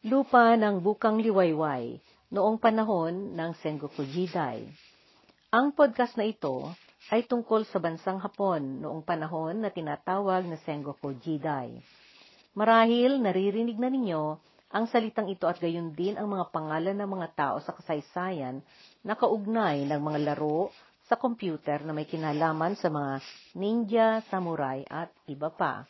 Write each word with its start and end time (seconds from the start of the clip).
lupa 0.00 0.56
ng 0.56 0.80
Bukang 0.80 1.20
Liwayway 1.20 2.00
noong 2.32 2.56
panahon 2.56 3.36
ng 3.36 3.52
Sengoku 3.60 4.00
Jidai. 4.08 4.64
Ang 5.52 5.76
podcast 5.76 6.16
na 6.16 6.24
ito 6.24 6.72
ay 7.12 7.28
tungkol 7.28 7.68
sa 7.68 7.76
bansang 7.84 8.16
Hapon 8.16 8.80
noong 8.80 9.04
panahon 9.04 9.60
na 9.60 9.68
tinatawag 9.68 10.48
na 10.48 10.56
Sengoku 10.64 11.12
Jidai. 11.20 11.84
Marahil 12.56 13.20
naririnig 13.20 13.76
na 13.76 13.92
ninyo 13.92 14.40
ang 14.72 14.88
salitang 14.88 15.28
ito 15.28 15.44
at 15.44 15.60
gayon 15.60 15.92
din 15.92 16.16
ang 16.16 16.32
mga 16.32 16.48
pangalan 16.48 16.96
ng 16.96 17.10
mga 17.20 17.28
tao 17.36 17.56
sa 17.60 17.76
kasaysayan 17.76 18.64
na 19.04 19.12
kaugnay 19.12 19.84
ng 19.84 20.00
mga 20.00 20.32
laro 20.32 20.72
sa 21.12 21.20
computer 21.20 21.84
na 21.84 21.92
may 21.92 22.08
kinalaman 22.08 22.72
sa 22.80 22.88
mga 22.88 23.20
ninja, 23.52 24.24
samurai 24.32 24.80
at 24.88 25.12
iba 25.28 25.52
pa. 25.52 25.84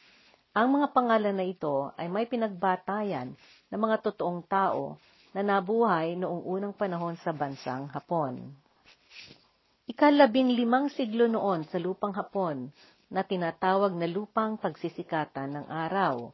Ang 0.50 0.82
mga 0.82 0.90
pangalan 0.90 1.38
na 1.38 1.46
ito 1.46 1.94
ay 1.94 2.10
may 2.10 2.26
pinagbatayan 2.26 3.38
ng 3.70 3.80
mga 3.80 3.96
totoong 4.02 4.42
tao 4.50 4.98
na 5.30 5.46
nabuhay 5.46 6.18
noong 6.18 6.42
unang 6.42 6.74
panahon 6.74 7.14
sa 7.22 7.30
bansang 7.30 7.86
Hapon. 7.94 8.50
Ikalabing 9.86 10.54
limang 10.54 10.90
siglo 10.90 11.26
noon 11.26 11.66
sa 11.70 11.78
lupang 11.78 12.14
Hapon 12.14 12.70
na 13.10 13.26
tinatawag 13.26 13.94
na 13.94 14.06
lupang 14.06 14.54
pagsisikatan 14.58 15.50
ng 15.54 15.66
araw. 15.66 16.30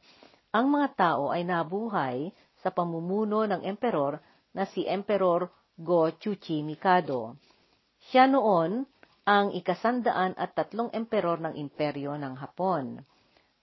Ang 0.52 0.66
mga 0.72 0.88
tao 0.96 1.32
ay 1.32 1.44
nabuhay 1.44 2.32
sa 2.60 2.72
pamumuno 2.72 3.44
ng 3.48 3.64
emperor 3.64 4.20
na 4.56 4.64
si 4.68 4.84
Emperor 4.88 5.48
Go 5.76 6.08
Chuchi 6.16 6.64
Mikado. 6.64 7.36
Siya 8.08 8.28
noon 8.28 8.84
ang 9.28 9.52
ikasandaan 9.52 10.38
at 10.38 10.56
tatlong 10.56 10.88
emperor 10.96 11.36
ng 11.40 11.56
imperyo 11.60 12.16
ng 12.16 12.36
Hapon. 12.40 13.00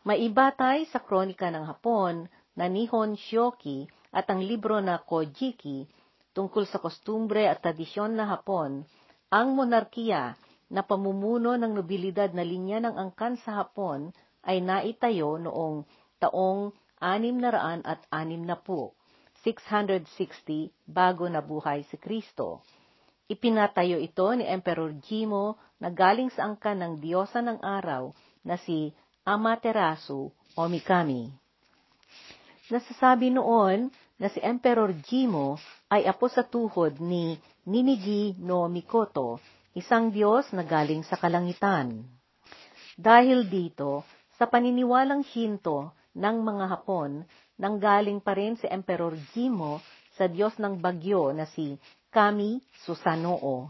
Maibatay 0.06 0.86
sa 0.88 1.02
kronika 1.02 1.50
ng 1.50 1.66
Hapon 1.66 2.30
na 2.56 2.70
Nihon 2.70 3.19
Shoki 3.19 3.91
at 4.14 4.30
ang 4.32 4.41
libro 4.41 4.80
na 4.80 5.02
Kojiki 5.02 5.84
tungkol 6.32 6.64
sa 6.64 6.80
kostumbre 6.80 7.44
at 7.50 7.60
tradisyon 7.60 8.16
na 8.16 8.24
Hapon, 8.30 8.86
ang 9.28 9.48
monarkiya 9.52 10.38
na 10.70 10.82
pamumuno 10.86 11.58
ng 11.58 11.74
nobilidad 11.74 12.30
na 12.32 12.47
linya 12.47 12.80
ng 12.80 12.94
angkan 12.97 13.36
sa 13.42 13.60
Hapon 13.60 14.14
ay 14.47 14.62
naitayo 14.62 15.36
noong 15.42 15.83
taong 16.22 16.70
600 17.02 17.84
at 17.84 18.00
60, 18.08 18.94
660 19.44 20.72
bago 20.88 21.28
nabuhay 21.28 21.84
si 21.91 22.00
Kristo. 22.00 22.64
Ipinatayo 23.27 23.98
ito 23.98 24.27
ni 24.38 24.47
Emperor 24.47 24.94
Jimo 25.03 25.58
na 25.83 25.91
galing 25.91 26.30
sa 26.30 26.47
angkan 26.47 26.78
ng 26.78 26.92
diyosa 27.03 27.42
ng 27.42 27.58
araw 27.61 28.14
na 28.47 28.55
si 28.56 28.94
Amaterasu 29.27 30.30
o 30.30 30.60
Mikami. 30.70 31.28
Nasasabi 32.70 33.34
noon 33.34 33.91
na 34.16 34.31
si 34.31 34.38
Emperor 34.41 34.94
Jimo 35.05 35.58
ay 35.91 36.06
apo 36.06 36.31
sa 36.31 36.47
tuhod 36.47 37.03
ni 37.03 37.36
Ninigi 37.66 38.38
no 38.38 38.70
Mikoto, 38.70 39.42
isang 39.75 40.14
Diyos 40.14 40.55
na 40.55 40.62
galing 40.62 41.03
sa 41.03 41.19
kalangitan. 41.19 42.06
Dahil 42.94 43.50
dito, 43.50 44.06
sa 44.36 44.44
paniniwalang 44.48 45.24
Shinto 45.32 45.96
ng 46.16 46.36
mga 46.44 46.64
Hapon, 46.68 47.24
nanggaling 47.56 48.20
pa 48.20 48.36
rin 48.36 48.56
si 48.60 48.68
Emperor 48.68 49.16
Jimo 49.32 49.80
sa 50.16 50.28
Diyos 50.28 50.56
ng 50.60 50.80
bagyo 50.80 51.32
na 51.32 51.48
si 51.48 51.76
Kami 52.12 52.60
Susanoo. 52.84 53.68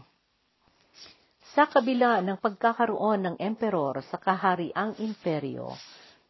Sa 1.55 1.65
kabila 1.67 2.19
ng 2.21 2.37
pagkakaroon 2.37 3.19
ng 3.23 3.35
emperor 3.41 4.03
sa 4.05 4.19
kahariang 4.19 4.93
imperyo, 4.99 5.73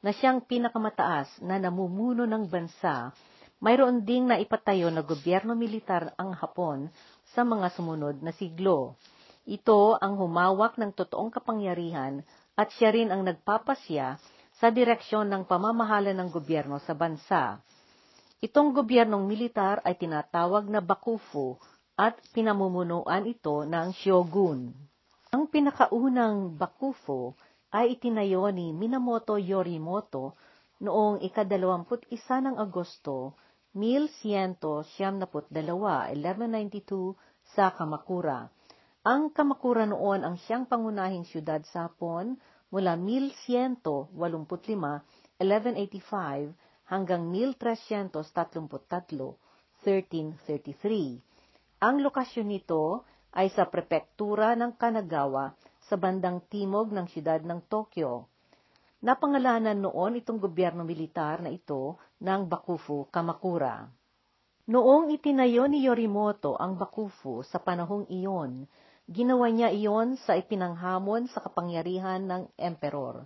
na 0.02 0.14
siyang 0.14 0.46
pinakamataas 0.46 1.42
na 1.42 1.58
namumuno 1.58 2.24
ng 2.30 2.46
bansa, 2.48 3.12
mayroon 3.58 4.06
ding 4.06 4.30
naipatayo 4.30 4.94
na 4.94 5.02
gobyerno 5.02 5.58
militar 5.58 6.14
ang 6.16 6.38
Hapon 6.38 6.88
sa 7.34 7.42
mga 7.42 7.74
sumunod 7.74 8.22
na 8.22 8.30
siglo. 8.32 8.96
Ito 9.50 9.98
ang 9.98 10.16
humawak 10.22 10.78
ng 10.78 10.94
totoong 10.94 11.34
kapangyarihan 11.34 12.22
at 12.58 12.74
siya 12.74 12.90
rin 12.90 13.14
ang 13.14 13.22
nagpapasya 13.22 14.18
sa 14.58 14.68
direksyon 14.74 15.30
ng 15.30 15.46
pamamahala 15.46 16.18
ng 16.18 16.34
gobyerno 16.34 16.82
sa 16.82 16.98
bansa. 16.98 17.62
Itong 18.42 18.74
gobyernong 18.74 19.30
militar 19.30 19.82
ay 19.86 19.94
tinatawag 19.98 20.66
na 20.66 20.82
Bakufu 20.82 21.62
at 21.94 22.18
pinamumunuan 22.34 23.30
ito 23.30 23.62
ng 23.62 23.94
Shogun. 23.94 24.74
Ang 25.30 25.44
pinakaunang 25.54 26.58
Bakufu 26.58 27.38
ay 27.70 27.98
itinayo 27.98 28.50
ni 28.50 28.74
Minamoto 28.74 29.38
Yorimoto 29.38 30.34
noong 30.82 31.22
ikadalawamput 31.22 32.10
isa 32.10 32.42
ng 32.42 32.58
Agosto 32.58 33.38
1192, 33.78 34.90
1192 35.54 37.14
sa 37.54 37.70
Kamakura. 37.70 38.50
Ang 39.06 39.30
Kamakura 39.30 39.86
noon 39.86 40.26
ang 40.26 40.36
siyang 40.36 40.66
pangunahing 40.66 41.24
syudad 41.28 41.62
sa 41.68 41.86
Hapon 41.86 42.40
mula 42.74 42.98
1185, 43.00 44.10
1185 44.16 46.56
hanggang 46.88 47.28
1333, 47.30 49.36
1333. 49.84 51.84
Ang 51.84 51.96
lokasyon 52.02 52.48
nito 52.50 53.06
ay 53.38 53.54
sa 53.54 53.70
prepektura 53.70 54.58
ng 54.58 54.74
Kanagawa 54.76 55.54
sa 55.88 55.96
bandang 55.96 56.42
timog 56.50 56.92
ng 56.92 57.06
siyudad 57.08 57.40
ng 57.46 57.62
Tokyo. 57.70 58.28
Napangalanan 58.98 59.78
noon 59.78 60.18
itong 60.20 60.42
gobyerno 60.42 60.82
militar 60.82 61.46
na 61.46 61.54
ito 61.54 62.02
ng 62.18 62.50
Bakufu 62.50 63.06
Kamakura. 63.14 63.86
Noong 64.68 65.16
itinayo 65.16 65.64
ni 65.72 65.88
Yorimoto 65.88 66.60
ang 66.60 66.76
Bakufu 66.76 67.40
sa 67.46 67.62
panahong 67.62 68.10
iyon, 68.12 68.68
Ginawa 69.08 69.48
niya 69.48 69.72
iyon 69.72 70.20
sa 70.20 70.36
ipinanghamon 70.36 71.32
sa 71.32 71.40
kapangyarihan 71.40 72.28
ng 72.28 72.52
emperor. 72.60 73.24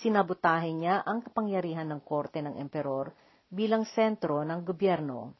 Sinabutahin 0.00 0.80
niya 0.80 1.04
ang 1.04 1.20
kapangyarihan 1.20 1.92
ng 1.92 2.00
korte 2.00 2.40
ng 2.40 2.56
emperor 2.56 3.12
bilang 3.52 3.84
sentro 3.84 4.40
ng 4.40 4.64
gobyerno. 4.64 5.36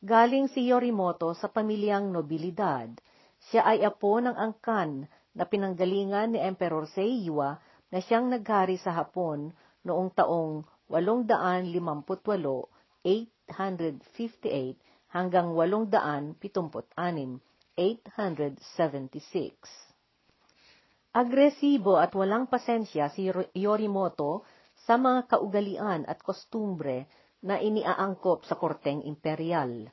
Galing 0.00 0.48
si 0.48 0.72
Yorimoto 0.72 1.36
sa 1.36 1.52
pamilyang 1.52 2.08
nobilidad. 2.08 2.88
Siya 3.52 3.68
ay 3.68 3.84
apo 3.84 4.16
ng 4.16 4.32
angkan 4.32 5.04
na 5.36 5.44
pinanggalingan 5.44 6.32
ni 6.32 6.40
Emperor 6.40 6.88
Seiwa 6.88 7.60
na 7.92 8.00
siyang 8.00 8.32
naghari 8.32 8.80
sa 8.80 8.96
Hapon 8.96 9.52
noong 9.84 10.08
taong 10.16 10.64
858, 10.88 12.16
858 13.04 15.12
hanggang 15.12 15.52
876 15.52 17.44
876. 17.78 19.54
Agresibo 21.14 21.94
at 22.02 22.10
walang 22.18 22.50
pasensya 22.50 23.06
si 23.14 23.30
Yorimoto 23.54 24.42
sa 24.82 24.98
mga 24.98 25.30
kaugalian 25.30 26.02
at 26.10 26.18
kostumbre 26.26 27.06
na 27.46 27.62
iniaangkop 27.62 28.42
sa 28.50 28.58
korteng 28.58 29.06
imperial. 29.06 29.86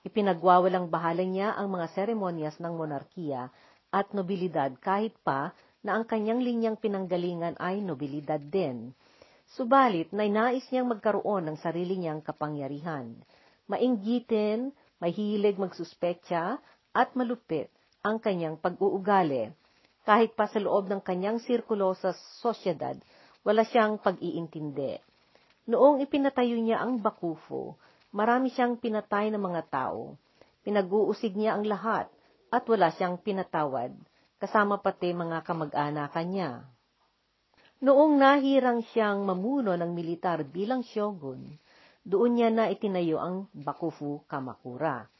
Ipinagwawalang 0.00 0.88
bahala 0.88 1.28
niya 1.28 1.52
ang 1.60 1.76
mga 1.76 1.92
seremonyas 1.92 2.56
ng 2.56 2.72
monarkiya 2.72 3.52
at 3.92 4.16
nobilidad 4.16 4.72
kahit 4.80 5.12
pa 5.20 5.52
na 5.84 6.00
ang 6.00 6.08
kanyang 6.08 6.40
linyang 6.40 6.80
pinanggalingan 6.80 7.60
ay 7.60 7.84
nobilidad 7.84 8.40
din. 8.40 8.96
Subalit, 9.54 10.10
nainais 10.10 10.66
niyang 10.72 10.90
magkaroon 10.90 11.46
ng 11.46 11.56
sarili 11.62 12.00
niyang 12.00 12.24
kapangyarihan. 12.24 13.14
Mainggitin, 13.70 14.74
mahilig 14.98 15.58
magsuspetsa, 15.58 16.58
at 16.96 17.12
malupit 17.12 17.68
ang 18.00 18.16
kanyang 18.16 18.56
pag-uugali. 18.56 19.52
Kahit 20.08 20.32
pa 20.32 20.48
sa 20.48 20.56
loob 20.56 20.88
ng 20.88 21.04
kanyang 21.04 21.36
sirkulo 21.44 21.92
sa 21.92 22.16
sosyedad, 22.40 22.96
wala 23.44 23.68
siyang 23.68 24.00
pag-iintindi. 24.00 24.96
Noong 25.68 26.00
ipinatayo 26.00 26.56
niya 26.56 26.80
ang 26.80 27.02
Bakufu, 27.04 27.76
marami 28.16 28.48
siyang 28.48 28.80
pinatay 28.80 29.28
ng 29.28 29.42
mga 29.42 29.62
tao. 29.68 30.16
Pinag-uusig 30.64 31.36
niya 31.36 31.58
ang 31.58 31.68
lahat 31.68 32.08
at 32.54 32.64
wala 32.70 32.94
siyang 32.94 33.18
pinatawad, 33.20 33.92
kasama 34.38 34.78
pati 34.78 35.10
mga 35.12 35.42
kamag-anakan 35.42 36.26
niya. 36.30 36.50
Noong 37.82 38.16
nahirang 38.16 38.80
siyang 38.94 39.26
mamuno 39.26 39.74
ng 39.74 39.92
militar 39.92 40.46
bilang 40.46 40.86
shogun, 40.86 41.60
doon 42.06 42.38
niya 42.38 42.48
na 42.54 42.70
itinayo 42.70 43.18
ang 43.18 43.50
Bakufu 43.50 44.22
Kamakura. 44.30 45.10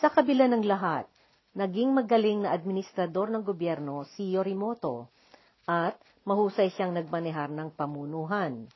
Sa 0.00 0.08
kabila 0.08 0.48
ng 0.48 0.64
lahat, 0.64 1.04
naging 1.52 1.92
magaling 1.92 2.44
na 2.44 2.56
administrador 2.56 3.28
ng 3.28 3.44
gobyerno 3.44 4.08
si 4.16 4.32
Yorimoto 4.32 5.12
at 5.68 6.00
mahusay 6.24 6.72
siyang 6.72 6.96
nagmanehar 6.96 7.52
ng 7.52 7.76
pamunuhan. 7.76 8.66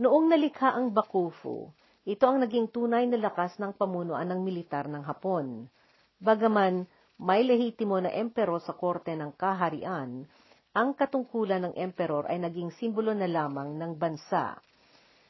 Noong 0.00 0.26
nalikha 0.32 0.74
ang 0.74 0.90
Bakufu, 0.90 1.70
ito 2.08 2.24
ang 2.24 2.40
naging 2.40 2.72
tunay 2.72 3.04
na 3.06 3.20
lakas 3.20 3.60
ng 3.60 3.76
pamunuan 3.76 4.26
ng 4.26 4.40
militar 4.42 4.88
ng 4.88 5.04
Hapon. 5.04 5.68
Bagaman 6.18 6.88
may 7.20 7.44
lehitimo 7.44 8.00
na 8.00 8.08
emperor 8.10 8.58
sa 8.64 8.72
korte 8.72 9.12
ng 9.12 9.36
kaharian, 9.36 10.24
ang 10.72 10.88
katungkulan 10.96 11.68
ng 11.68 11.74
emperor 11.76 12.24
ay 12.30 12.40
naging 12.40 12.72
simbolo 12.72 13.12
na 13.12 13.28
lamang 13.28 13.76
ng 13.76 13.92
bansa. 14.00 14.56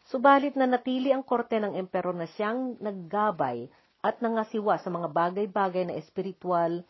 Subalit 0.07 0.55
na 0.55 0.71
natili 0.71 1.11
ang 1.11 1.27
korte 1.27 1.59
ng 1.59 1.75
emperor 1.75 2.15
na 2.15 2.31
siyang 2.31 2.79
naggabay 2.79 3.67
at 4.01 4.21
nangasiwa 4.25 4.81
sa 4.81 4.89
mga 4.89 5.09
bagay-bagay 5.13 5.89
na 5.89 5.95
espiritual, 6.01 6.85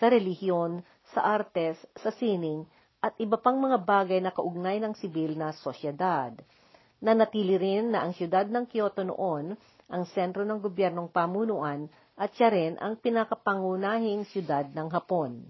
sa 0.00 0.08
relihiyon, 0.08 0.80
sa 1.12 1.20
artes, 1.22 1.76
sa 2.00 2.10
sining, 2.10 2.64
at 3.04 3.12
iba 3.20 3.36
pang 3.36 3.60
mga 3.60 3.84
bagay 3.84 4.18
na 4.24 4.32
kaugnay 4.32 4.80
ng 4.80 4.96
sibil 4.96 5.36
na 5.36 5.52
sosyedad. 5.52 6.32
Nanatili 7.04 7.60
rin 7.60 7.92
na 7.92 8.00
ang 8.00 8.16
siyudad 8.16 8.48
ng 8.48 8.64
Kyoto 8.64 9.04
noon 9.04 9.52
ang 9.92 10.04
sentro 10.16 10.40
ng 10.48 10.56
gobyernong 10.64 11.12
pamunuan 11.12 11.92
at 12.16 12.32
siya 12.32 12.48
rin 12.48 12.80
ang 12.80 12.96
pinakapangunahing 12.96 14.24
siyudad 14.32 14.64
ng 14.72 14.88
Hapon. 14.88 15.44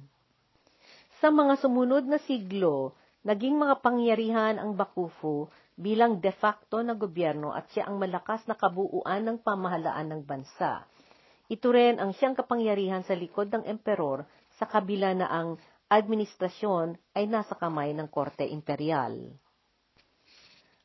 Sa 1.22 1.31
mga 1.31 1.62
sumunod 1.62 2.11
na 2.11 2.19
siglo, 2.19 2.99
naging 3.22 3.55
mga 3.55 3.78
pangyarihan 3.81 4.58
ang 4.58 4.75
Bakufu 4.75 5.46
bilang 5.78 6.19
de 6.19 6.34
facto 6.34 6.82
na 6.82 6.99
gobyerno 6.99 7.55
at 7.55 7.70
siya 7.70 7.87
ang 7.87 8.02
malakas 8.02 8.43
na 8.50 8.58
kabuuan 8.58 9.22
ng 9.22 9.38
pamahalaan 9.38 10.11
ng 10.11 10.22
bansa. 10.26 10.82
Ito 11.44 11.69
rin 11.73 12.00
ang 12.00 12.17
siyang 12.17 12.32
kapangyarihan 12.32 13.05
sa 13.05 13.12
likod 13.12 13.52
ng 13.52 13.69
emperor 13.69 14.25
sa 14.56 14.64
kabila 14.64 15.12
na 15.12 15.29
ang 15.29 15.61
administrasyon 15.93 16.96
ay 17.12 17.29
nasa 17.29 17.52
kamay 17.52 17.93
ng 17.93 18.08
korte 18.08 18.49
imperial. 18.49 19.37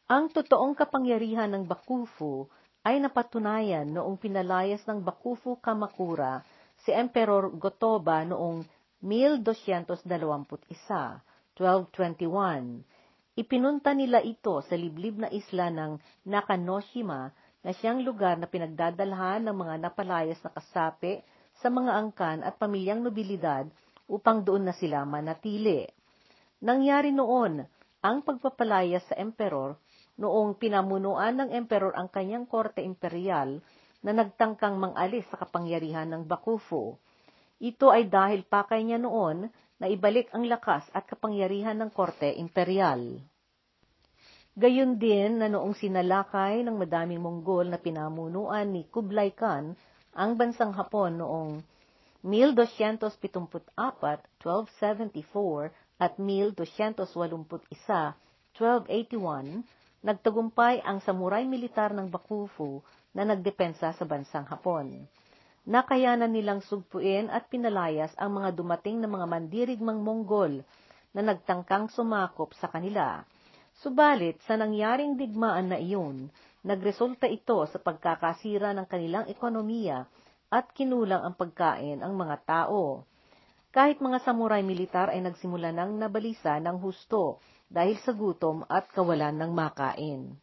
Ang 0.09 0.33
totoong 0.33 0.73
kapangyarihan 0.75 1.53
ng 1.53 1.63
Bakufu 1.69 2.49
ay 2.83 2.99
napatunayan 2.99 3.87
noong 3.87 4.17
pinalayas 4.17 4.83
ng 4.89 4.99
Bakufu 5.05 5.61
Kamakura 5.61 6.41
si 6.83 6.91
Emperor 6.91 7.53
Gotoba 7.53 8.25
noong 8.25 8.65
1221, 8.99 10.03
1221. 11.55 12.83
Ipinunta 13.39 13.95
nila 13.95 14.19
ito 14.19 14.59
sa 14.67 14.75
liblib 14.75 15.23
na 15.23 15.31
isla 15.31 15.71
ng 15.71 15.95
Nakanoshima 16.27 17.31
na 17.63 17.75
siyang 17.75 18.03
lugar 18.03 18.39
na 18.39 18.47
pinagdadalhan 18.47 19.43
ng 19.43 19.55
mga 19.55 19.75
napalayas 19.83 20.39
na 20.45 20.51
kasapi 20.55 21.19
sa 21.59 21.67
mga 21.67 21.91
angkan 21.91 22.39
at 22.43 22.55
pamilyang 22.55 23.03
nobilidad 23.03 23.67
upang 24.07 24.41
doon 24.41 24.71
na 24.71 24.73
sila 24.73 25.03
manatili. 25.03 25.83
Nangyari 26.63 27.11
noon 27.11 27.63
ang 27.99 28.23
pagpapalayas 28.23 29.03
sa 29.11 29.15
emperor 29.19 29.75
noong 30.19 30.55
pinamunuan 30.59 31.35
ng 31.35 31.49
emperor 31.55 31.95
ang 31.95 32.11
kanyang 32.11 32.47
korte 32.47 32.83
imperial 32.83 33.63
na 33.99 34.11
nagtangkang 34.15 34.79
mangalis 34.79 35.27
sa 35.27 35.39
kapangyarihan 35.39 36.07
ng 36.07 36.23
Bakufu. 36.27 36.95
Ito 37.59 37.91
ay 37.91 38.07
dahil 38.07 38.47
pakay 38.47 38.87
niya 38.87 38.99
noon 38.99 39.51
na 39.79 39.85
ibalik 39.87 40.31
ang 40.31 40.47
lakas 40.47 40.87
at 40.95 41.07
kapangyarihan 41.07 41.75
ng 41.79 41.91
korte 41.91 42.27
imperial. 42.35 43.19
Gayon 44.59 44.99
din 44.99 45.39
na 45.39 45.47
noong 45.47 45.71
sinalakay 45.71 46.67
ng 46.67 46.75
madaming 46.75 47.23
Mongol 47.23 47.71
na 47.71 47.79
pinamunuan 47.79 48.67
ni 48.67 48.83
Kublai 48.91 49.31
Khan 49.31 49.71
ang 50.11 50.35
bansang 50.35 50.75
Hapon 50.75 51.15
noong 51.15 51.63
1274, 52.27 53.71
1274 53.79 55.71
at 56.03 56.19
1281, 56.19 57.39
1281, 58.51 59.63
nagtagumpay 60.03 60.83
ang 60.83 60.99
samurai 61.07 61.47
militar 61.47 61.95
ng 61.95 62.11
Bakufu 62.11 62.83
na 63.15 63.23
nagdepensa 63.23 63.95
sa 63.95 64.03
bansang 64.03 64.43
Hapon. 64.43 65.07
Nakayanan 65.71 66.35
nilang 66.35 66.59
sugpuin 66.67 67.31
at 67.31 67.47
pinalayas 67.47 68.11
ang 68.19 68.43
mga 68.43 68.59
dumating 68.59 68.99
na 68.99 69.07
mga 69.07 69.23
mandirigmang 69.23 70.03
Mongol 70.03 70.67
na 71.15 71.23
nagtangkang 71.23 71.87
sumakop 71.95 72.51
sa 72.59 72.67
kanila. 72.67 73.23
Subalit, 73.79 74.43
sa 74.43 74.59
nangyaring 74.59 75.15
digmaan 75.15 75.71
na 75.71 75.79
iyon, 75.79 76.27
nagresulta 76.67 77.31
ito 77.31 77.63
sa 77.63 77.79
pagkakasira 77.79 78.75
ng 78.75 78.83
kanilang 78.91 79.23
ekonomiya 79.31 80.03
at 80.51 80.67
kinulang 80.75 81.23
ang 81.23 81.39
pagkain 81.39 82.03
ang 82.03 82.11
mga 82.19 82.43
tao. 82.43 83.07
Kahit 83.71 84.03
mga 84.03 84.19
samurai 84.27 84.59
militar 84.67 85.15
ay 85.15 85.23
nagsimula 85.23 85.71
ng 85.71 85.95
nabalisa 85.95 86.59
ng 86.59 86.75
husto 86.83 87.39
dahil 87.71 87.95
sa 88.03 88.11
gutom 88.11 88.67
at 88.67 88.91
kawalan 88.91 89.39
ng 89.39 89.51
makain. 89.55 90.35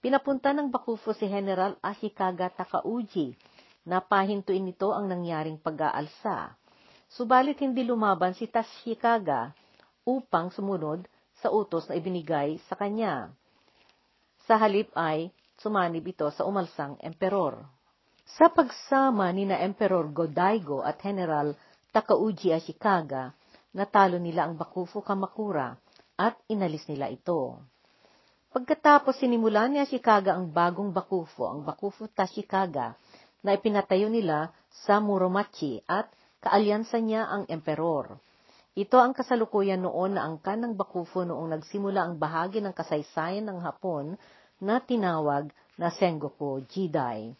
Pinapunta 0.00 0.56
ng 0.56 0.72
Bakufu 0.72 1.12
si 1.12 1.28
General 1.28 1.76
Ashikaga 1.84 2.48
Takauji 2.48 3.36
na 3.84 4.00
pahintuin 4.00 4.64
nito 4.64 4.96
ang 4.96 5.12
nangyaring 5.12 5.60
pag-aalsa. 5.60 6.56
Subalit 7.08 7.60
hindi 7.60 7.84
lumaban 7.84 8.32
si 8.32 8.48
Tashikaga 8.48 9.52
upang 10.08 10.48
sumunod 10.48 11.04
sa 11.40 11.52
utos 11.52 11.84
na 11.88 12.00
ibinigay 12.00 12.56
sa 12.68 12.76
kanya. 12.80 13.32
Sa 14.48 14.56
halip 14.56 14.88
ay 14.96 15.28
sumanib 15.60 16.04
ito 16.08 16.28
sa 16.32 16.48
umalsang 16.48 16.96
emperor. 17.04 17.60
Sa 18.28 18.52
pagsama 18.52 19.32
ni 19.32 19.48
na 19.48 19.56
Emperor 19.64 20.04
Godaigo 20.12 20.84
at 20.84 21.00
General 21.00 21.56
Takauji 21.88 22.52
Ashikaga, 22.52 23.32
natalo 23.72 24.20
nila 24.20 24.44
ang 24.44 24.60
Bakufu 24.60 25.00
Kamakura 25.00 25.72
at 26.20 26.36
inalis 26.52 26.84
nila 26.84 27.08
ito. 27.08 27.56
Pagkatapos 28.52 29.16
sinimulan 29.16 29.72
ni 29.72 29.80
Ashikaga 29.80 30.36
ang 30.36 30.52
bagong 30.52 30.92
Bakufu, 30.92 31.48
ang 31.48 31.64
Bakufu 31.64 32.08
Tashikaga, 32.12 32.96
na 33.40 33.56
ipinatayo 33.56 34.12
nila 34.12 34.52
sa 34.84 35.00
Muromachi 35.00 35.80
at 35.88 36.12
kaalyansa 36.44 37.00
niya 37.00 37.24
ang 37.24 37.48
emperor. 37.48 38.20
Ito 38.76 39.00
ang 39.00 39.16
kasalukuyan 39.16 39.82
noon 39.82 40.20
na 40.20 40.28
angkan 40.28 40.60
ng 40.64 40.72
Bakufu 40.76 41.24
noong 41.24 41.56
nagsimula 41.56 42.04
ang 42.04 42.14
bahagi 42.20 42.60
ng 42.60 42.76
kasaysayan 42.76 43.48
ng 43.48 43.58
Hapon 43.64 44.14
na 44.60 44.82
tinawag 44.82 45.50
na 45.80 45.88
Sengoku 45.88 46.62
Jidai. 46.68 47.32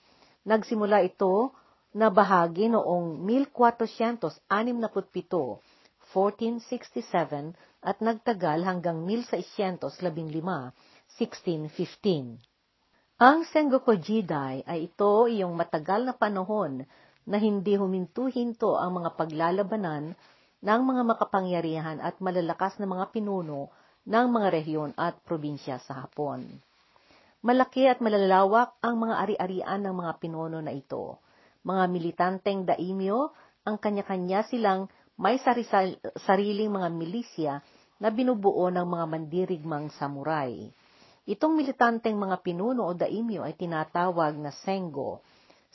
Nagsimula 0.48 1.04
ito 1.04 1.52
na 1.96 2.12
bahagi 2.12 2.68
noong 2.68 3.24
1467, 3.24 4.44
1467 6.12 7.54
at 7.84 7.96
nagtagal 8.02 8.58
hanggang 8.64 9.06
1615, 9.06 10.72
1615. 11.08 12.40
Ang 13.18 13.42
Sengoku 13.50 13.98
Jidai 13.98 14.62
ay 14.62 14.86
ito 14.86 15.26
iyong 15.26 15.58
matagal 15.58 16.06
na 16.06 16.14
panahon 16.14 16.86
na 17.26 17.36
hindi 17.36 17.74
huminto-hinto 17.74 18.78
ang 18.78 19.02
mga 19.02 19.18
paglalabanan 19.18 20.14
ng 20.64 20.80
mga 20.82 21.02
makapangyarihan 21.02 21.98
at 21.98 22.18
malalakas 22.22 22.78
na 22.78 22.86
mga 22.86 23.10
pinuno 23.10 23.70
ng 24.08 24.26
mga 24.32 24.48
rehiyon 24.54 24.90
at 24.96 25.20
probinsya 25.26 25.82
sa 25.82 26.06
Hapon. 26.06 26.46
Malaki 27.44 27.86
at 27.86 28.02
malalawak 28.02 28.74
ang 28.82 28.98
mga 28.98 29.14
ari-arian 29.22 29.80
ng 29.84 29.94
mga 29.94 30.12
pinuno 30.18 30.58
na 30.58 30.74
ito. 30.74 31.22
Mga 31.68 31.84
militanteng 31.92 32.64
daimyo, 32.64 33.28
ang 33.68 33.76
kanya-kanya 33.76 34.48
silang 34.48 34.88
may 35.20 35.36
sarisal, 35.36 36.00
sariling 36.24 36.72
mga 36.72 36.88
milisya 36.88 37.54
na 38.00 38.08
binubuo 38.08 38.72
ng 38.72 38.88
mga 38.88 39.04
mandirigmang 39.04 39.92
samurai. 39.92 40.72
Itong 41.28 41.52
militanteng 41.52 42.16
mga 42.16 42.40
pinuno 42.40 42.88
o 42.88 42.96
daimyo 42.96 43.44
ay 43.44 43.52
tinatawag 43.52 44.40
na 44.40 44.48
Sengo 44.48 45.20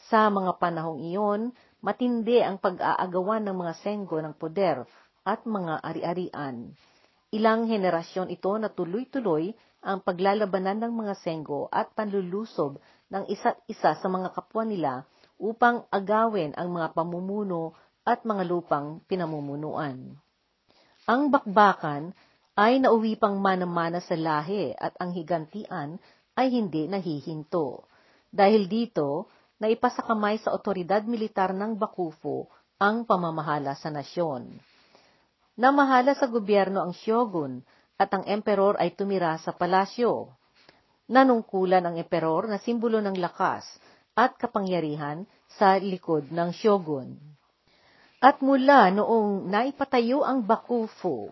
sa 0.09 0.33
mga 0.33 0.57
panahong 0.57 0.97
iyon, 1.05 1.53
matindi 1.85 2.41
ang 2.41 2.57
pag-aagawan 2.57 3.45
ng 3.45 3.55
mga 3.55 3.73
senggo 3.85 4.17
ng 4.17 4.33
poder 4.33 4.81
at 5.21 5.45
mga 5.45 5.79
ari-arian. 5.79 6.73
Ilang 7.29 7.69
henerasyon 7.69 8.33
ito 8.33 8.49
na 8.57 8.73
tuloy-tuloy 8.73 9.53
ang 9.85 10.01
paglalabanan 10.01 10.89
ng 10.89 10.93
mga 11.05 11.13
senggo 11.21 11.69
at 11.69 11.93
panlulusob 11.93 12.81
ng 13.13 13.23
isa't 13.29 13.61
isa 13.69 13.93
sa 13.93 14.07
mga 14.09 14.33
kapwa 14.33 14.63
nila 14.65 15.05
upang 15.41 15.85
agawin 15.89 16.53
ang 16.57 16.73
mga 16.73 16.93
pamumuno 16.93 17.73
at 18.03 18.27
mga 18.27 18.43
lupang 18.47 18.99
pinamumunuan. 19.07 20.15
Ang 21.07 21.31
bakbakan 21.31 22.15
ay 22.53 22.79
nauwi 22.79 23.17
pang 23.17 23.39
manamana 23.41 23.99
sa 23.99 24.13
lahi 24.13 24.71
at 24.77 24.93
ang 25.01 25.11
higantian 25.15 25.97
ay 26.37 26.47
hindi 26.53 26.85
nahihinto. 26.85 27.85
Dahil 28.33 28.65
dito, 28.69 29.29
na 29.63 29.71
ipasakamay 29.71 30.43
sa 30.43 30.51
otoridad 30.51 31.07
militar 31.07 31.55
ng 31.55 31.79
Bakufu 31.79 32.43
ang 32.75 33.07
pamamahala 33.07 33.79
sa 33.79 33.87
nasyon. 33.87 34.51
Namahala 35.55 36.17
sa 36.19 36.27
gobyerno 36.27 36.83
ang 36.83 36.91
shogun 36.91 37.63
at 37.95 38.11
ang 38.11 38.27
emperor 38.27 38.75
ay 38.75 38.91
tumira 38.91 39.39
sa 39.39 39.55
palasyo. 39.55 40.35
Nanungkulan 41.07 41.85
ang 41.85 41.95
emperor 41.95 42.51
na 42.51 42.59
simbolo 42.59 42.99
ng 42.99 43.15
lakas 43.15 43.63
at 44.13 44.37
kapangyarihan 44.37 45.25
sa 45.57 45.77
likod 45.81 46.29
ng 46.29 46.49
shogun. 46.53 47.17
At 48.23 48.39
mula 48.39 48.93
noong 48.93 49.51
naipatayo 49.51 50.23
ang 50.23 50.45
Bakufu, 50.47 51.27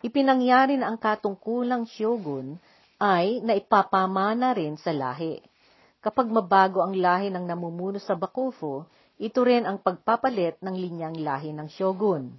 ipinangyari 0.00 0.80
na 0.80 0.88
ang 0.88 0.96
katungkulang 0.96 1.84
shogun 1.84 2.56
ay 2.96 3.44
naipapamana 3.44 4.56
rin 4.56 4.80
sa 4.80 4.94
lahi. 4.94 5.42
Kapag 5.98 6.30
mabago 6.30 6.80
ang 6.80 6.94
lahi 6.96 7.28
ng 7.28 7.44
namumuno 7.44 8.00
sa 8.00 8.14
Bakufu, 8.16 8.86
ito 9.18 9.40
rin 9.42 9.66
ang 9.66 9.82
pagpapalit 9.82 10.62
ng 10.62 10.74
linyang 10.78 11.18
lahi 11.18 11.50
ng 11.50 11.68
shogun. 11.68 12.30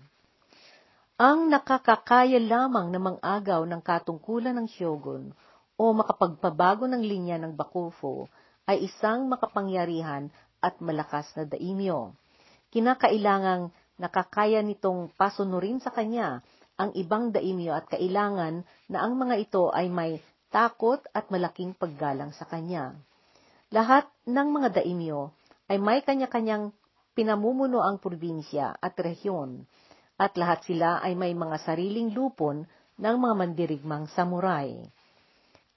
Ang 1.19 1.51
nakakakaya 1.51 2.39
lamang 2.39 2.95
na 2.95 2.99
mang-agaw 3.03 3.67
ng 3.67 3.83
katungkulan 3.83 4.55
ng 4.55 4.71
shogun 4.71 5.35
o 5.75 5.91
makapagpabago 5.91 6.87
ng 6.87 7.03
linya 7.03 7.35
ng 7.35 7.59
Bakufu 7.59 8.31
ay 8.69 8.85
isang 8.85 9.25
makapangyarihan 9.25 10.29
at 10.61 10.77
malakas 10.77 11.25
na 11.33 11.49
daimyo. 11.49 12.13
Kinakailangang 12.69 13.73
nakakaya 13.97 14.61
nitong 14.61 15.09
pasunurin 15.17 15.81
sa 15.81 15.89
kanya 15.89 16.45
ang 16.77 16.93
ibang 16.93 17.33
daimyo 17.33 17.73
at 17.73 17.89
kailangan 17.89 18.61
na 18.85 18.97
ang 19.01 19.17
mga 19.17 19.35
ito 19.41 19.73
ay 19.73 19.89
may 19.89 20.21
takot 20.53 21.01
at 21.17 21.33
malaking 21.33 21.73
paggalang 21.73 22.29
sa 22.37 22.45
kanya. 22.45 22.93
Lahat 23.73 24.05
ng 24.29 24.47
mga 24.53 24.81
daimyo 24.81 25.33
ay 25.65 25.81
may 25.81 26.05
kanya-kanyang 26.05 26.69
pinamumuno 27.17 27.81
ang 27.81 27.97
probinsya 27.97 28.77
at 28.77 28.93
rehiyon 28.95 29.65
at 30.15 30.37
lahat 30.37 30.61
sila 30.63 31.01
ay 31.01 31.17
may 31.17 31.33
mga 31.33 31.57
sariling 31.65 32.13
lupon 32.13 32.69
ng 32.99 33.15
mga 33.17 33.33
mandirigmang 33.33 34.05
samurai. 34.13 34.77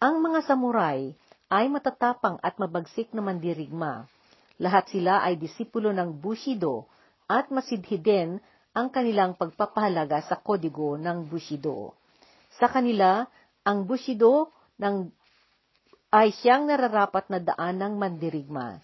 Ang 0.02 0.14
mga 0.18 0.40
samurai 0.44 1.14
ay 1.52 1.68
matatapang 1.68 2.40
at 2.40 2.56
mabagsik 2.56 3.12
na 3.12 3.21
mandirigma. 3.21 4.09
Lahat 4.56 4.88
sila 4.88 5.21
ay 5.21 5.37
disipulo 5.37 5.92
ng 5.92 6.16
Bushido 6.16 6.88
at 7.28 7.52
masidhi 7.52 8.00
din 8.00 8.40
ang 8.73 8.88
kanilang 8.88 9.37
pagpapahalaga 9.37 10.25
sa 10.25 10.40
kodigo 10.40 10.97
ng 10.97 11.28
Bushido. 11.28 11.92
Sa 12.56 12.73
kanila, 12.73 13.28
ang 13.68 13.85
Bushido 13.85 14.49
ng 14.80 15.12
ay 16.12 16.32
siyang 16.40 16.68
nararapat 16.68 17.28
na 17.28 17.40
daan 17.40 17.80
ng 17.80 18.00
mandirigma. 18.00 18.80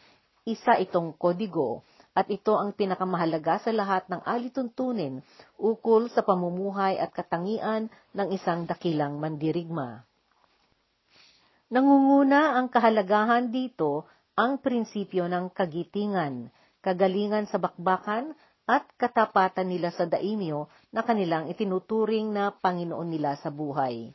Isa 0.48 0.76
itong 0.80 1.16
kodigo 1.16 1.84
at 2.16 2.28
ito 2.32 2.56
ang 2.56 2.72
pinakamahalaga 2.72 3.60
sa 3.60 3.72
lahat 3.72 4.08
ng 4.08 4.25
alituntunin 4.25 5.20
ukol 5.60 6.08
sa 6.08 6.25
pamumuhay 6.25 6.96
at 6.96 7.12
katangian 7.12 7.92
ng 8.16 8.28
isang 8.32 8.64
dakilang 8.64 9.20
mandirigma. 9.20 10.07
Nangunguna 11.68 12.56
ang 12.56 12.72
kahalagahan 12.72 13.52
dito 13.52 14.08
ang 14.32 14.56
prinsipyo 14.56 15.28
ng 15.28 15.52
kagitingan, 15.52 16.48
kagalingan 16.80 17.44
sa 17.52 17.60
bakbakan 17.60 18.32
at 18.64 18.88
katapatan 18.96 19.68
nila 19.68 19.92
sa 19.92 20.08
daimyo 20.08 20.72
na 20.92 21.04
kanilang 21.04 21.48
itinuturing 21.52 22.32
na 22.32 22.56
Panginoon 22.56 23.08
nila 23.08 23.37
sa 23.40 23.52
buhay. 23.52 24.12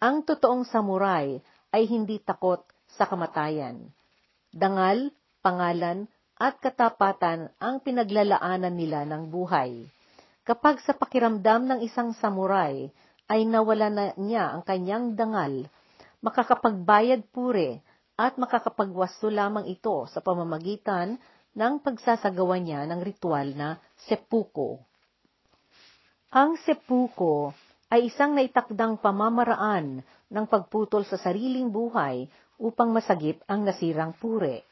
Ang 0.00 0.28
totoong 0.28 0.68
samurai 0.68 1.40
ay 1.72 1.82
hindi 1.88 2.20
takot 2.20 2.60
sa 2.96 3.08
kamatayan. 3.08 3.88
Dangal, 4.52 5.08
pangalan, 5.40 6.04
at 6.36 6.58
katapatan 6.60 7.48
ang 7.62 7.80
pinaglalaanan 7.80 8.74
nila 8.74 9.06
ng 9.08 9.30
buhay. 9.32 9.86
Kapag 10.44 10.82
sa 10.84 10.92
pakiramdam 10.92 11.64
ng 11.64 11.80
isang 11.80 12.12
samurai 12.18 12.92
ay 13.30 13.40
nawala 13.48 13.88
na 13.88 14.04
niya 14.20 14.52
ang 14.52 14.60
kanyang 14.66 15.16
dangal, 15.16 15.64
makakapagbayad 16.24 17.28
pure 17.28 17.84
at 18.16 18.40
makakapagwasto 18.40 19.28
lamang 19.28 19.68
ito 19.68 20.08
sa 20.08 20.24
pamamagitan 20.24 21.20
ng 21.52 21.74
pagsasagawa 21.84 22.56
niya 22.64 22.88
ng 22.88 23.04
ritual 23.04 23.52
na 23.52 23.76
seppuko. 24.08 24.80
Ang 26.32 26.56
seppuko 26.64 27.52
ay 27.92 28.08
isang 28.10 28.32
naitakdang 28.34 28.98
pamamaraan 28.98 30.02
ng 30.32 30.44
pagputol 30.48 31.04
sa 31.06 31.20
sariling 31.20 31.68
buhay 31.68 32.26
upang 32.58 32.90
masagip 32.90 33.44
ang 33.46 33.62
nasirang 33.62 34.16
pure. 34.16 34.64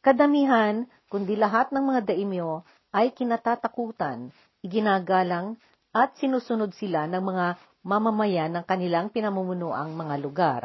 Kadamihan, 0.00 0.88
kundi 1.12 1.36
lahat 1.36 1.70
ng 1.70 1.84
mga 1.84 2.00
daimyo 2.14 2.64
ay 2.90 3.12
kinatatakutan, 3.12 4.32
iginagalang 4.64 5.60
at 5.92 6.16
sinusunod 6.18 6.72
sila 6.74 7.06
ng 7.06 7.22
mga 7.22 7.46
mamamayan 7.82 8.52
ng 8.54 8.64
kanilang 8.66 9.08
pinamumunuang 9.12 9.94
mga 9.94 10.16
lugar. 10.18 10.62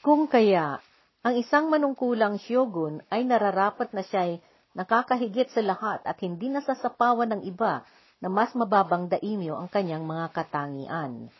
Kung 0.00 0.30
kaya, 0.30 0.78
ang 1.26 1.34
isang 1.34 1.66
manungkulang 1.66 2.38
shogun 2.38 3.02
ay 3.10 3.26
nararapat 3.26 3.90
na 3.90 4.06
siya'y 4.06 4.38
nakakahigit 4.78 5.50
sa 5.50 5.64
lahat 5.64 6.04
at 6.06 6.20
hindi 6.22 6.46
nasasapawan 6.46 7.34
ng 7.34 7.42
iba 7.48 7.82
na 8.22 8.28
mas 8.30 8.54
mababang 8.54 9.10
daimyo 9.10 9.58
ang 9.58 9.66
kanyang 9.66 10.06
mga 10.06 10.30
katangian. 10.30 11.32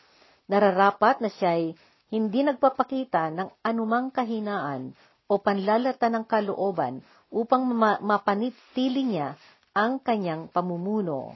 Nararapat 0.51 1.23
na 1.23 1.31
siya'y 1.31 1.79
hindi 2.11 2.41
nagpapakita 2.43 3.31
ng 3.35 3.49
anumang 3.63 4.11
kahinaan 4.11 4.95
o 5.27 5.39
panlalata 5.43 6.07
ng 6.07 6.25
kalooban 6.27 7.03
upang 7.31 7.67
ma- 7.67 7.99
mapanitili 7.99 9.03
niya 9.03 9.35
ang 9.75 9.99
kanyang 9.99 10.49
pamumuno. 10.49 11.35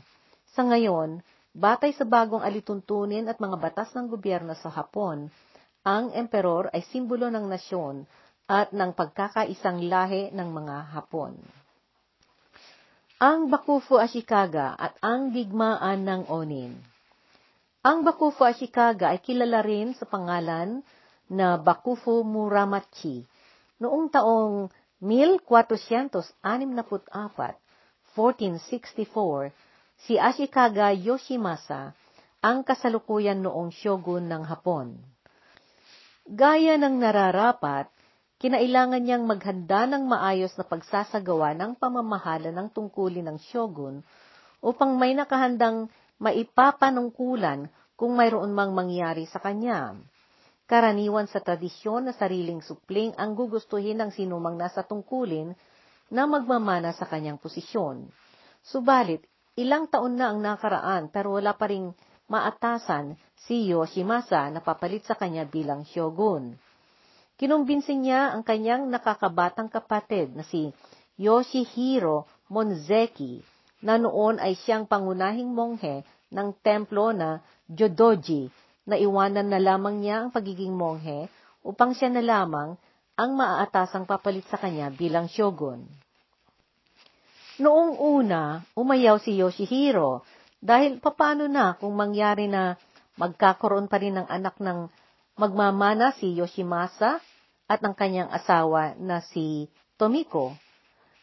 Sa 0.54 0.66
ngayon, 0.66 1.22
batay 1.50 1.90
sa 1.94 2.06
bagong 2.06 2.42
alituntunin 2.42 3.26
at 3.26 3.42
mga 3.42 3.56
batas 3.58 3.90
ng 3.94 4.06
gobyerno 4.06 4.54
sa 4.54 4.70
Hapon, 4.70 5.30
ang 5.82 6.12
emperor 6.12 6.68
ay 6.70 6.84
simbolo 6.92 7.32
ng 7.32 7.46
nasyon 7.48 8.04
at 8.50 8.74
ng 8.74 8.92
pagkakaisang 8.94 9.86
lahi 9.86 10.30
ng 10.34 10.48
mga 10.50 10.76
Hapon. 10.94 11.34
Ang 13.20 13.52
Bakufu 13.52 14.00
Ashikaga 14.00 14.72
at 14.80 14.96
ang 15.04 15.28
digmaan 15.28 16.08
ng 16.08 16.24
Onin 16.32 16.72
Ang 17.84 18.00
Bakufu 18.00 18.48
Ashikaga 18.48 19.12
ay 19.12 19.20
kilala 19.20 19.60
rin 19.60 19.92
sa 19.92 20.08
pangalan 20.08 20.80
na 21.28 21.60
Bakufu 21.60 22.24
Muramachi 22.24 23.28
Noong 23.76 24.08
taong 24.08 24.72
1464, 25.00 26.32
1464, 28.16 29.52
si 30.08 30.16
Ashikaga 30.16 30.96
Yoshimasa 30.96 31.92
ang 32.40 32.64
kasalukuyan 32.64 33.44
noong 33.44 33.68
shogun 33.68 34.24
ng 34.32 34.48
Hapon. 34.48 34.96
Gaya 36.24 36.80
ng 36.80 36.96
nararapat, 36.96 37.92
kinailangan 38.40 39.02
niyang 39.04 39.28
maghanda 39.28 39.84
ng 39.84 40.08
maayos 40.08 40.56
na 40.56 40.64
pagsasagawa 40.64 41.52
ng 41.52 41.76
pamamahala 41.76 42.48
ng 42.48 42.72
tungkulin 42.72 43.28
ng 43.28 43.38
shogun 43.52 44.00
upang 44.64 44.96
may 44.96 45.12
nakahandang 45.12 45.92
maipapanungkulan 46.16 47.68
kung 47.92 48.16
mayroon 48.16 48.56
mang 48.56 48.72
mangyari 48.72 49.28
sa 49.28 49.36
kanya. 49.36 50.00
Karaniwan 50.64 51.28
sa 51.28 51.44
tradisyon 51.44 52.08
na 52.08 52.12
sariling 52.16 52.64
supling 52.64 53.12
ang 53.20 53.36
gugustuhin 53.36 54.00
ng 54.00 54.14
sinumang 54.14 54.56
nasa 54.56 54.80
tungkulin 54.80 55.52
na 56.08 56.24
magmamana 56.24 56.96
sa 56.96 57.04
kanyang 57.04 57.36
posisyon. 57.36 58.08
Subalit, 58.64 59.24
ilang 59.58 59.90
taon 59.90 60.18
na 60.18 60.30
ang 60.30 60.38
nakaraan 60.38 61.10
pero 61.10 61.34
wala 61.34 61.54
pa 61.54 61.66
ring 61.66 61.90
maatasan 62.30 63.18
si 63.34 63.70
Yoshimasa 63.70 64.46
na 64.54 64.62
papalit 64.62 65.02
sa 65.02 65.18
kanya 65.18 65.42
bilang 65.42 65.82
shogun. 65.82 66.54
Kinumbinsin 67.40 68.04
niya 68.04 68.36
ang 68.36 68.44
kanyang 68.44 68.86
nakakabatang 68.92 69.72
kapatid 69.72 70.36
na 70.36 70.44
si 70.44 70.70
Yoshihiro 71.18 72.28
Monzeki 72.52 73.40
na 73.80 73.96
noon 73.96 74.36
ay 74.38 74.54
siyang 74.60 74.84
pangunahing 74.84 75.48
monghe 75.50 76.04
ng 76.30 76.48
templo 76.60 77.10
na 77.10 77.40
Jodoji 77.66 78.52
na 78.86 78.98
iwanan 78.98 79.48
na 79.48 79.58
lamang 79.58 80.02
niya 80.02 80.26
ang 80.26 80.28
pagiging 80.30 80.74
monghe 80.74 81.26
upang 81.64 81.96
siya 81.96 82.12
na 82.12 82.22
lamang 82.22 82.76
ang 83.16 83.30
maaatasang 83.36 84.08
papalit 84.08 84.46
sa 84.48 84.56
kanya 84.56 84.88
bilang 84.88 85.28
shogun. 85.28 85.84
Noong 87.60 88.00
una, 88.00 88.64
umayaw 88.72 89.20
si 89.20 89.36
Yoshihiro 89.36 90.24
dahil 90.64 90.96
papano 90.96 91.44
na 91.44 91.76
kung 91.76 91.92
mangyari 91.92 92.48
na 92.48 92.80
magkakaroon 93.20 93.84
pa 93.84 94.00
rin 94.00 94.16
ng 94.16 94.24
anak 94.32 94.56
ng 94.64 94.88
magmamana 95.36 96.16
si 96.16 96.32
Yoshimasa 96.40 97.20
at 97.68 97.80
ang 97.84 97.92
kanyang 97.92 98.32
asawa 98.32 98.96
na 98.96 99.20
si 99.20 99.68
Tomiko. 100.00 100.56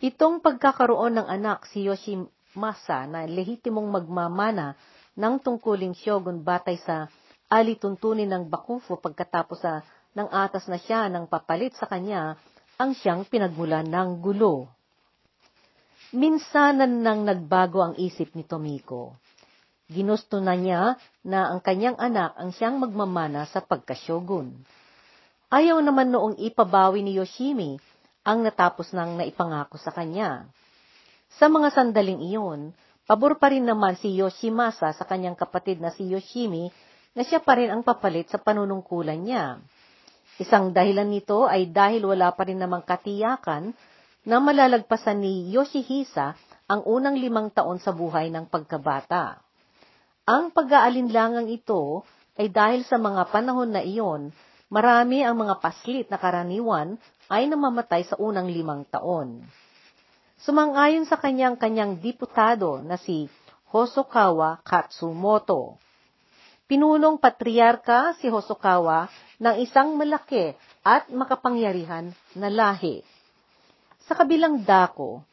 Itong 0.00 0.40
pagkakaroon 0.40 1.20
ng 1.20 1.28
anak 1.28 1.68
si 1.68 1.84
Yoshimasa 1.84 3.04
na 3.12 3.28
lehitimong 3.28 3.92
magmamana 3.92 4.72
ng 5.14 5.34
tungkuling 5.42 5.94
shogun 5.94 6.42
batay 6.42 6.78
sa 6.82 7.06
alituntunin 7.50 8.26
ng 8.30 8.44
Bakufu 8.50 8.98
pagkatapos 8.98 9.58
sa 9.62 9.82
ng 10.14 10.28
atas 10.30 10.70
na 10.70 10.78
siya 10.78 11.10
ng 11.10 11.26
papalit 11.26 11.74
sa 11.74 11.86
kanya 11.90 12.38
ang 12.78 12.94
siyang 12.94 13.26
pinagmulan 13.26 13.86
ng 13.86 14.18
gulo. 14.18 14.70
Minsanan 16.14 17.02
nang 17.02 17.26
nagbago 17.26 17.82
ang 17.82 17.94
isip 17.98 18.34
ni 18.38 18.46
Tomiko. 18.46 19.18
Ginusto 19.90 20.38
na 20.38 20.54
niya 20.54 20.94
na 21.26 21.50
ang 21.50 21.58
kanyang 21.58 21.98
anak 21.98 22.38
ang 22.38 22.54
siyang 22.54 22.78
magmamana 22.78 23.46
sa 23.50 23.58
pagkasyogun. 23.62 24.54
Ayaw 25.50 25.78
naman 25.82 26.10
noong 26.14 26.38
ipabawi 26.38 27.02
ni 27.02 27.18
Yoshimi 27.18 27.78
ang 28.24 28.42
natapos 28.46 28.94
nang 28.96 29.18
naipangako 29.18 29.76
sa 29.76 29.92
kanya. 29.92 30.48
Sa 31.36 31.50
mga 31.50 31.74
sandaling 31.74 32.22
iyon, 32.22 32.72
pabor 33.04 33.36
pa 33.36 33.52
rin 33.52 33.64
naman 33.64 33.96
si 34.00 34.16
Yoshimasa 34.16 34.92
sa 34.96 35.04
kanyang 35.04 35.36
kapatid 35.36 35.80
na 35.80 35.92
si 35.92 36.08
Yoshimi 36.08 36.72
na 37.14 37.22
siya 37.22 37.40
pa 37.40 37.56
rin 37.56 37.70
ang 37.70 37.84
papalit 37.84 38.28
sa 38.32 38.40
panunungkulan 38.40 39.20
niya. 39.20 39.60
Isang 40.42 40.74
dahilan 40.74 41.06
nito 41.06 41.46
ay 41.46 41.70
dahil 41.70 42.02
wala 42.02 42.34
pa 42.34 42.42
rin 42.48 42.58
namang 42.58 42.82
katiyakan 42.82 43.70
na 44.26 44.40
malalagpasan 44.42 45.22
ni 45.22 45.52
Yoshihisa 45.54 46.34
ang 46.66 46.80
unang 46.88 47.20
limang 47.20 47.52
taon 47.52 47.78
sa 47.78 47.92
buhay 47.92 48.32
ng 48.32 48.48
pagkabata. 48.48 49.38
Ang 50.24 50.50
pag-aalinlangang 50.50 51.52
ito 51.52 52.02
ay 52.40 52.48
dahil 52.48 52.82
sa 52.88 52.96
mga 52.96 53.28
panahon 53.30 53.70
na 53.70 53.84
iyon, 53.84 54.32
marami 54.72 55.22
ang 55.22 55.36
mga 55.38 55.60
paslit 55.60 56.08
na 56.08 56.16
karaniwan 56.16 56.96
ay 57.28 57.46
namamatay 57.46 58.08
sa 58.08 58.16
unang 58.16 58.48
limang 58.48 58.88
taon. 58.88 59.44
Sumang-ayon 60.44 61.08
sa 61.08 61.16
kanyang-kanyang 61.16 62.04
diputado 62.04 62.84
na 62.84 63.00
si 63.00 63.32
Hosokawa 63.72 64.60
Katsumoto. 64.60 65.80
Pinunong 66.68 67.16
patriarka 67.16 68.12
si 68.20 68.28
Hosokawa 68.28 69.08
ng 69.40 69.56
isang 69.64 69.96
malaki 69.96 70.52
at 70.84 71.08
makapangyarihan 71.08 72.12
na 72.36 72.52
lahi. 72.52 73.00
Sa 74.04 74.12
kabilang 74.12 74.60
dako, 74.68 75.24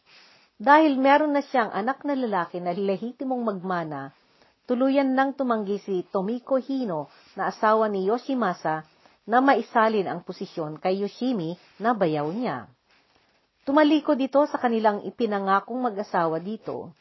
dahil 0.56 0.96
meron 0.96 1.36
na 1.36 1.44
siyang 1.44 1.76
anak 1.76 2.08
na 2.08 2.15
lalaki 2.15 2.63
na 2.63 2.71
lehitimong 2.71 3.43
magmana, 3.43 4.15
tuluyan 4.63 5.12
nang 5.12 5.36
tumanggi 5.36 5.76
si 5.84 6.08
Tomiko 6.08 6.56
Hino 6.56 7.12
na 7.36 7.52
asawa 7.52 7.91
ni 7.91 8.08
Yoshimasa 8.08 8.88
na 9.28 9.43
maisalin 9.43 10.08
ang 10.08 10.24
posisyon 10.24 10.80
kay 10.80 11.04
Yoshimi 11.04 11.60
na 11.84 11.91
bayaw 11.91 12.32
niya. 12.32 12.71
Tumaliko 13.62 14.17
dito 14.17 14.41
sa 14.50 14.58
kanilang 14.58 15.06
ipinangakong 15.06 15.78
mag-asawa 15.78 16.41
dito. 16.41 16.97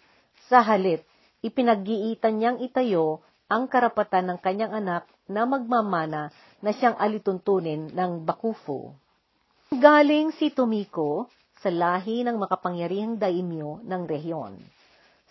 Sa 0.52 0.60
halip, 0.60 1.08
ipinag-iitan 1.40 2.36
niyang 2.36 2.58
itayo 2.60 3.24
ang 3.48 3.64
karapatan 3.64 4.28
ng 4.28 4.38
kanyang 4.44 4.76
anak 4.76 5.08
na 5.24 5.48
magmamana 5.48 6.28
na 6.60 6.70
siyang 6.76 7.00
alituntunin 7.00 7.88
ng 7.96 8.28
Bakufu. 8.28 8.92
Galing 9.72 10.36
si 10.36 10.52
Tomiko 10.52 11.32
sa 11.64 11.72
lahi 11.72 12.28
ng 12.28 12.36
makapangyarihang 12.36 13.16
daimyo 13.16 13.80
ng 13.80 14.02
rehiyon. 14.04 14.60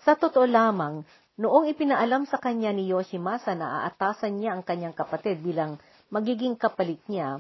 Sa 0.02 0.18
totoo 0.18 0.50
lamang, 0.50 1.06
noong 1.38 1.70
ipinaalam 1.70 2.26
sa 2.26 2.42
kanya 2.42 2.74
ni 2.74 2.90
Yoshimasa 2.90 3.54
na 3.54 3.86
aatasan 3.86 4.42
niya 4.42 4.58
ang 4.58 4.66
kanyang 4.66 4.98
kapatid 4.98 5.46
bilang 5.46 5.78
magiging 6.10 6.58
kapalit 6.58 7.06
niya, 7.06 7.38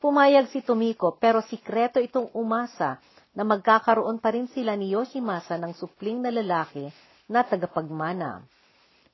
pumayag 0.00 0.48
si 0.48 0.64
Tomiko 0.64 1.12
pero 1.20 1.44
sikreto 1.44 2.00
itong 2.00 2.32
umasa 2.32 2.96
na 3.36 3.44
magkakaroon 3.44 4.16
pa 4.16 4.32
rin 4.32 4.48
sila 4.48 4.72
ni 4.74 4.96
Yoshimasa 4.96 5.60
ng 5.60 5.76
supling 5.76 6.24
na 6.24 6.32
lalaki 6.32 6.88
na 7.28 7.44
tagapagmana. 7.44 8.40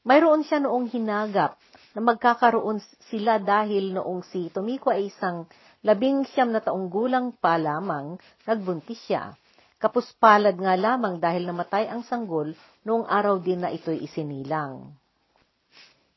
Mayroon 0.07 0.47
siya 0.47 0.63
noong 0.63 0.87
hinagap 0.95 1.59
na 1.95 2.01
magkakaroon 2.01 2.79
sila 3.11 3.43
dahil 3.43 3.91
noong 3.91 4.23
si 4.31 4.47
Tomiko 4.55 4.95
ay 4.95 5.11
isang 5.11 5.51
labing 5.83 6.23
siyam 6.31 6.55
na 6.55 6.63
taong 6.63 6.87
gulang 6.87 7.35
pa 7.35 7.59
lamang, 7.59 8.15
nagbuntis 8.47 9.03
siya. 9.11 9.35
Kapuspalad 9.83 10.55
nga 10.55 10.79
lamang 10.79 11.19
dahil 11.19 11.43
namatay 11.43 11.91
ang 11.91 12.07
sanggol 12.07 12.55
noong 12.87 13.11
araw 13.11 13.43
din 13.43 13.67
na 13.67 13.75
ito'y 13.75 14.07
isinilang. 14.07 14.95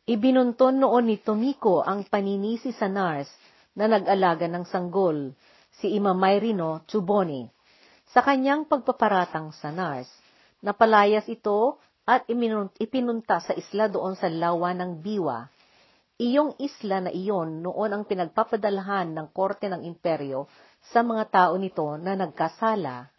Ibinunton 0.05 0.77
noon 0.77 1.09
ni 1.09 1.17
Tomiko 1.17 1.81
ang 1.81 2.05
paninisi 2.05 2.69
sa 2.69 2.85
nurse 2.85 3.33
na 3.73 3.89
nag-alaga 3.89 4.45
ng 4.45 4.69
sanggol, 4.69 5.33
si 5.81 5.97
Imamayrino 5.97 6.85
Chubone. 6.85 7.54
Sa 8.13 8.21
kanyang 8.21 8.69
pagpaparatang 8.69 9.49
sa 9.57 9.73
nurse, 9.73 10.11
napalayas 10.61 11.25
ito 11.25 11.81
at 12.05 12.29
ipinunta 12.77 13.41
sa 13.41 13.53
isla 13.57 13.89
doon 13.89 14.13
sa 14.13 14.29
lawa 14.29 14.77
ng 14.77 15.01
Biwa. 15.01 15.49
Iyong 16.21 16.55
isla 16.61 17.01
na 17.01 17.11
iyon 17.11 17.65
noon 17.65 17.91
ang 17.91 18.03
pinagpapadalhan 18.05 19.11
ng 19.11 19.27
korte 19.33 19.67
ng 19.67 19.83
imperyo 19.83 20.45
sa 20.93 21.01
mga 21.01 21.27
tao 21.27 21.53
nito 21.57 21.97
na 21.97 22.13
nagkasala. 22.15 23.09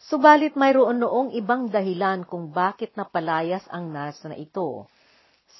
Subalit 0.00 0.58
mayroon 0.58 0.98
noong 0.98 1.30
ibang 1.38 1.70
dahilan 1.70 2.26
kung 2.26 2.50
bakit 2.50 2.96
napalayas 2.98 3.62
ang 3.70 3.92
nurse 3.92 4.26
na 4.26 4.34
ito. 4.34 4.90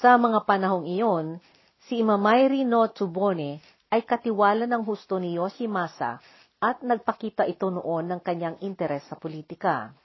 Sa 0.02 0.18
mga 0.18 0.42
panahong 0.48 0.88
iyon, 0.88 1.38
si 1.86 2.02
Imamairi 2.02 2.66
no 2.66 2.90
Tsubone 2.90 3.62
ay 3.92 4.02
katiwala 4.02 4.66
ng 4.66 4.82
husto 4.82 5.22
ni 5.22 5.38
Yoshimasa 5.38 6.18
at 6.60 6.84
nagpakita 6.84 7.48
ito 7.48 7.72
noon 7.72 8.12
ng 8.12 8.20
kanyang 8.20 8.60
interes 8.60 9.08
sa 9.08 9.16
politika. 9.16 9.96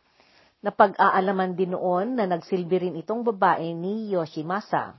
Napag-aalaman 0.64 1.54
din 1.54 1.76
noon 1.76 2.16
na 2.16 2.26
nagsilbi 2.26 2.90
rin 2.90 2.96
itong 2.96 3.28
babae 3.28 3.76
ni 3.76 4.16
Yoshimasa. 4.16 4.96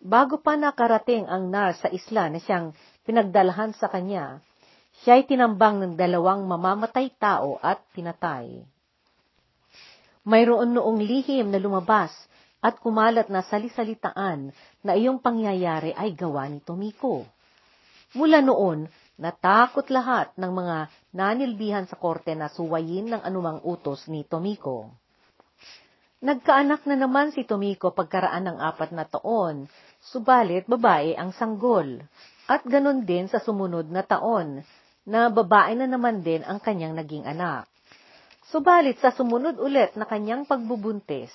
Bago 0.00 0.40
pa 0.40 0.56
nakarating 0.56 1.28
ang 1.28 1.52
nar 1.52 1.76
sa 1.76 1.90
isla 1.92 2.32
na 2.32 2.40
siyang 2.40 2.72
pinagdalahan 3.04 3.76
sa 3.76 3.90
kanya, 3.90 4.40
siya 5.04 5.20
ay 5.20 5.28
tinambang 5.28 5.82
ng 5.82 5.92
dalawang 5.98 6.46
mamamatay 6.48 7.12
tao 7.20 7.60
at 7.60 7.82
pinatay. 7.92 8.64
Mayroon 10.24 10.72
noong 10.72 11.02
lihim 11.02 11.50
na 11.52 11.58
lumabas 11.60 12.14
at 12.60 12.78
kumalat 12.80 13.28
na 13.32 13.40
salisalitaan 13.44 14.52
na 14.84 14.92
iyong 14.94 15.20
pangyayari 15.20 15.96
ay 15.96 16.12
gawa 16.12 16.46
ni 16.48 16.60
Tomiko. 16.60 17.24
Mula 18.16 18.44
noon, 18.44 18.88
natakot 19.20 19.92
lahat 19.92 20.32
ng 20.40 20.48
mga 20.48 20.76
nanilbihan 21.12 21.84
sa 21.84 22.00
korte 22.00 22.32
na 22.32 22.48
suwayin 22.48 23.12
ng 23.12 23.22
anumang 23.22 23.60
utos 23.60 24.08
ni 24.08 24.24
Tomiko. 24.24 24.88
Nagkaanak 26.20 26.84
na 26.88 26.96
naman 26.96 27.32
si 27.32 27.44
Tomiko 27.44 27.92
pagkaraan 27.92 28.48
ng 28.48 28.58
apat 28.60 28.92
na 28.92 29.04
taon, 29.04 29.68
subalit 30.00 30.64
babae 30.64 31.16
ang 31.16 31.32
sanggol, 31.36 32.00
at 32.48 32.64
ganon 32.64 33.04
din 33.04 33.28
sa 33.28 33.40
sumunod 33.40 33.88
na 33.88 34.04
taon, 34.04 34.64
na 35.04 35.32
babae 35.32 35.76
na 35.76 35.88
naman 35.88 36.20
din 36.20 36.44
ang 36.44 36.60
kanyang 36.60 36.92
naging 36.92 37.24
anak. 37.24 37.64
Subalit 38.52 39.00
sa 39.00 39.14
sumunod 39.14 39.56
ulit 39.60 39.96
na 39.96 40.04
kanyang 40.04 40.44
pagbubuntis, 40.44 41.32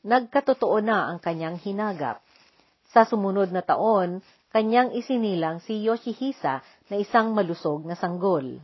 nagkatotoo 0.00 0.80
na 0.80 1.12
ang 1.12 1.18
kanyang 1.20 1.60
hinagap. 1.60 2.24
Sa 2.92 3.04
sumunod 3.04 3.52
na 3.52 3.60
taon, 3.60 4.24
kanyang 4.52 4.92
isinilang 4.92 5.64
si 5.64 5.80
Yoshihisa 5.84 6.60
na 6.92 7.00
isang 7.00 7.32
malusog 7.32 7.88
na 7.88 7.96
sanggol. 7.96 8.60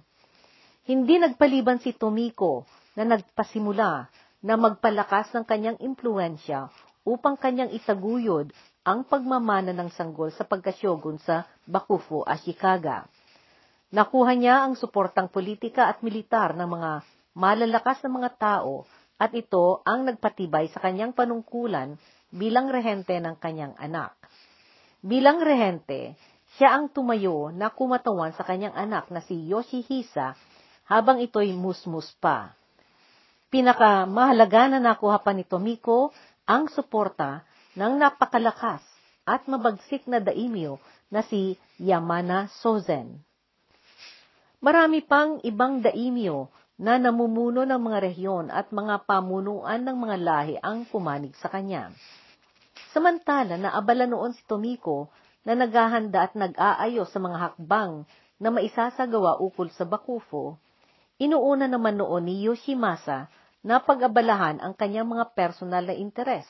Hindi 0.85 1.17
nagpaliban 1.17 1.81
si 1.81 1.97
Tomiko 1.97 2.69
na 2.93 3.09
nagpasimula 3.09 4.12
na 4.45 4.55
magpalakas 4.61 5.33
ng 5.33 5.49
kanyang 5.49 5.81
impluensya 5.81 6.69
upang 7.09 7.41
kanyang 7.41 7.73
itaguyod 7.73 8.53
ang 8.85 9.09
pagmamana 9.09 9.73
ng 9.73 9.88
sanggol 9.97 10.29
sa 10.29 10.45
pagkasyogun 10.45 11.17
sa 11.25 11.49
Bakufu, 11.64 12.21
Ashikaga. 12.21 13.09
Nakuha 13.88 14.37
niya 14.37 14.69
ang 14.69 14.77
suportang 14.77 15.33
politika 15.33 15.88
at 15.88 16.05
militar 16.05 16.53
ng 16.53 16.69
mga 16.69 16.91
malalakas 17.33 18.05
na 18.05 18.11
mga 18.12 18.31
tao 18.37 18.85
at 19.17 19.33
ito 19.33 19.81
ang 19.88 20.05
nagpatibay 20.05 20.69
sa 20.69 20.85
kanyang 20.85 21.17
panungkulan 21.17 21.97
bilang 22.29 22.69
rehente 22.69 23.17
ng 23.17 23.41
kanyang 23.41 23.73
anak. 23.81 24.12
Bilang 25.01 25.41
rehente, 25.41 26.12
siya 26.59 26.75
ang 26.75 26.90
tumayo 26.90 27.55
na 27.55 27.71
kumatawan 27.71 28.35
sa 28.35 28.42
kanyang 28.42 28.75
anak 28.75 29.14
na 29.14 29.23
si 29.23 29.47
Yoshihisa 29.47 30.35
habang 30.90 31.23
ito'y 31.23 31.55
musmus 31.55 32.11
pa. 32.18 32.51
Pinakamahalaga 33.49 34.75
na 34.75 34.83
nakuha 34.83 35.23
pa 35.23 35.31
ni 35.31 35.47
Tomiko 35.47 36.11
ang 36.42 36.66
suporta 36.66 37.47
ng 37.79 38.03
napakalakas 38.03 38.83
at 39.23 39.47
mabagsik 39.47 40.11
na 40.11 40.18
daimyo 40.18 40.83
na 41.14 41.23
si 41.23 41.55
Yamana 41.79 42.51
Sozen. 42.59 43.23
Marami 44.59 45.07
pang 45.07 45.38
ibang 45.47 45.79
daimyo 45.79 46.51
na 46.75 46.99
namumuno 46.99 47.62
ng 47.62 47.79
mga 47.79 47.99
rehiyon 48.11 48.47
at 48.51 48.75
mga 48.75 49.07
pamunuan 49.07 49.79
ng 49.79 49.94
mga 49.94 50.16
lahi 50.18 50.55
ang 50.59 50.83
pumanig 50.90 51.38
sa 51.38 51.47
kanya. 51.47 51.94
Samantala 52.90 53.55
na 53.55 53.71
abala 53.79 54.11
noon 54.11 54.35
si 54.35 54.42
Tomiko 54.42 55.07
na 55.46 55.59
naghahanda 55.59 56.31
at 56.31 56.33
nag-aayos 56.38 57.11
sa 57.11 57.18
mga 57.22 57.38
hakbang 57.38 58.07
na 58.38 58.48
maisasagawa 58.55 59.42
ukol 59.42 59.70
sa 59.74 59.83
Bakufo, 59.83 60.59
inuuna 61.18 61.66
naman 61.66 61.98
noon 61.98 62.31
ni 62.31 62.46
Yoshimasa 62.46 63.27
na 63.66 63.83
pag-abalahan 63.83 64.62
ang 64.62 64.72
kanyang 64.74 65.11
mga 65.11 65.35
personal 65.35 65.83
na 65.83 65.94
interes 65.94 66.46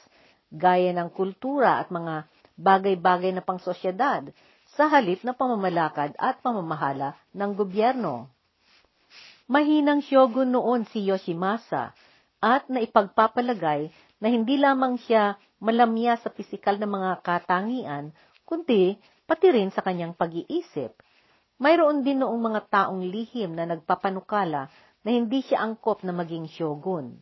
gaya 0.52 0.92
ng 0.96 1.12
kultura 1.12 1.80
at 1.80 1.92
mga 1.92 2.28
bagay-bagay 2.56 3.32
na 3.32 3.44
pangsosyedad 3.44 4.28
sa 4.76 4.88
halip 4.88 5.24
na 5.24 5.32
pamamalakad 5.32 6.12
at 6.20 6.40
pamamahala 6.44 7.16
ng 7.32 7.50
gobyerno. 7.56 8.28
Mahinang 9.48 10.04
shogun 10.04 10.52
noon 10.52 10.84
si 10.92 11.08
Yoshimasa 11.08 11.96
at 12.44 12.68
naipagpapalagay 12.68 13.88
na 14.20 14.28
hindi 14.28 14.60
lamang 14.60 15.00
siya 15.00 15.40
malamya 15.58 16.20
sa 16.20 16.28
pisikal 16.28 16.76
na 16.76 16.86
mga 16.86 17.24
katangian, 17.24 18.12
kundi 18.48 18.96
pati 19.28 19.52
rin 19.52 19.68
sa 19.68 19.84
kanyang 19.84 20.16
pag-iisip. 20.16 20.96
Mayroon 21.60 22.00
din 22.00 22.24
noong 22.24 22.40
mga 22.40 22.60
taong 22.72 23.04
lihim 23.04 23.52
na 23.52 23.68
nagpapanukala 23.68 24.72
na 25.04 25.10
hindi 25.12 25.44
siya 25.44 25.60
angkop 25.60 26.00
na 26.00 26.16
maging 26.16 26.48
shogun. 26.48 27.20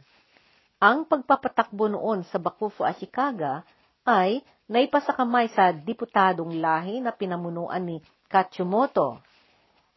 Ang 0.79 1.09
pagpapatakbo 1.11 1.91
noon 1.91 2.23
sa 2.31 2.39
Bakufu 2.39 2.87
Ashikaga 2.87 3.67
ay 4.07 4.47
naipasakamay 4.71 5.51
sa 5.51 5.75
diputadong 5.75 6.63
lahi 6.63 7.03
na 7.03 7.11
pinamunuan 7.11 7.83
ni 7.83 7.99
Katsumoto. 8.31 9.19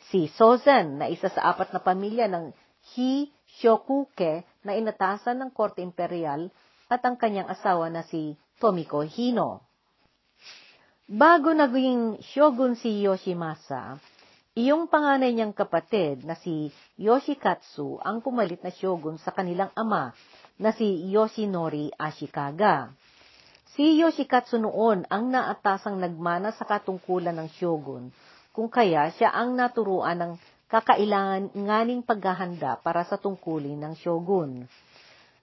Si 0.10 0.32
Sozen 0.34 0.98
na 0.98 1.12
isa 1.12 1.30
sa 1.30 1.54
apat 1.54 1.76
na 1.76 1.84
pamilya 1.84 2.26
ng 2.32 2.56
Hi 2.96 3.30
Shokuke 3.60 4.48
na 4.64 4.74
inatasan 4.74 5.44
ng 5.44 5.52
Korte 5.52 5.84
Imperial 5.84 6.48
at 6.90 7.04
ang 7.04 7.20
kanyang 7.20 7.52
asawa 7.52 7.92
na 7.92 8.02
si 8.08 8.40
Tomiko 8.58 9.04
Hino. 9.04 9.69
Bago 11.10 11.58
naging 11.58 12.22
shogun 12.22 12.78
si 12.78 13.02
Yoshimasa, 13.02 13.98
iyong 14.54 14.86
panganay 14.86 15.34
niyang 15.34 15.58
kapatid 15.58 16.22
na 16.22 16.38
si 16.38 16.70
Yoshikatsu 17.02 17.98
ang 18.06 18.22
pumalit 18.22 18.62
na 18.62 18.70
shogun 18.70 19.18
sa 19.18 19.34
kanilang 19.34 19.74
ama 19.74 20.14
na 20.62 20.70
si 20.70 20.86
Yoshinori 21.10 21.90
Ashikaga. 21.98 22.94
Si 23.74 23.98
Yoshikatsu 23.98 24.62
noon 24.62 25.10
ang 25.10 25.34
naatasang 25.34 25.98
nagmana 25.98 26.54
sa 26.54 26.70
katungkulan 26.70 27.42
ng 27.42 27.50
shogun, 27.58 28.14
kung 28.54 28.70
kaya 28.70 29.10
siya 29.10 29.34
ang 29.34 29.58
naturuan 29.58 30.14
ng 30.14 30.34
kakailanganing 30.70 32.06
paghahanda 32.06 32.86
para 32.86 33.02
sa 33.02 33.18
tungkulin 33.18 33.82
ng 33.82 33.98
shogun. 33.98 34.70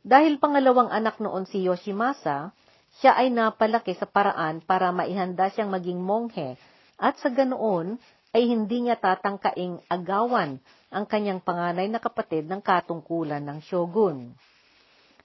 Dahil 0.07 0.39
pangalawang 0.39 0.95
anak 0.95 1.19
noon 1.19 1.43
si 1.51 1.67
Yoshimasa, 1.67 2.55
siya 3.01 3.13
ay 3.17 3.29
napalaki 3.29 3.93
sa 3.97 4.09
paraan 4.09 4.65
para 4.65 4.89
maihanda 4.89 5.53
siyang 5.53 5.69
maging 5.69 6.01
monghe 6.01 6.57
at 6.97 7.21
sa 7.21 7.29
ganoon 7.29 8.01
ay 8.33 8.49
hindi 8.49 8.89
niya 8.89 8.97
tatangkaing 8.97 9.85
agawan 9.89 10.61
ang 10.89 11.05
kanyang 11.05 11.41
panganay 11.45 11.89
na 11.93 12.01
kapatid 12.01 12.49
ng 12.49 12.61
katungkulan 12.65 13.45
ng 13.45 13.61
shogun. 13.65 14.33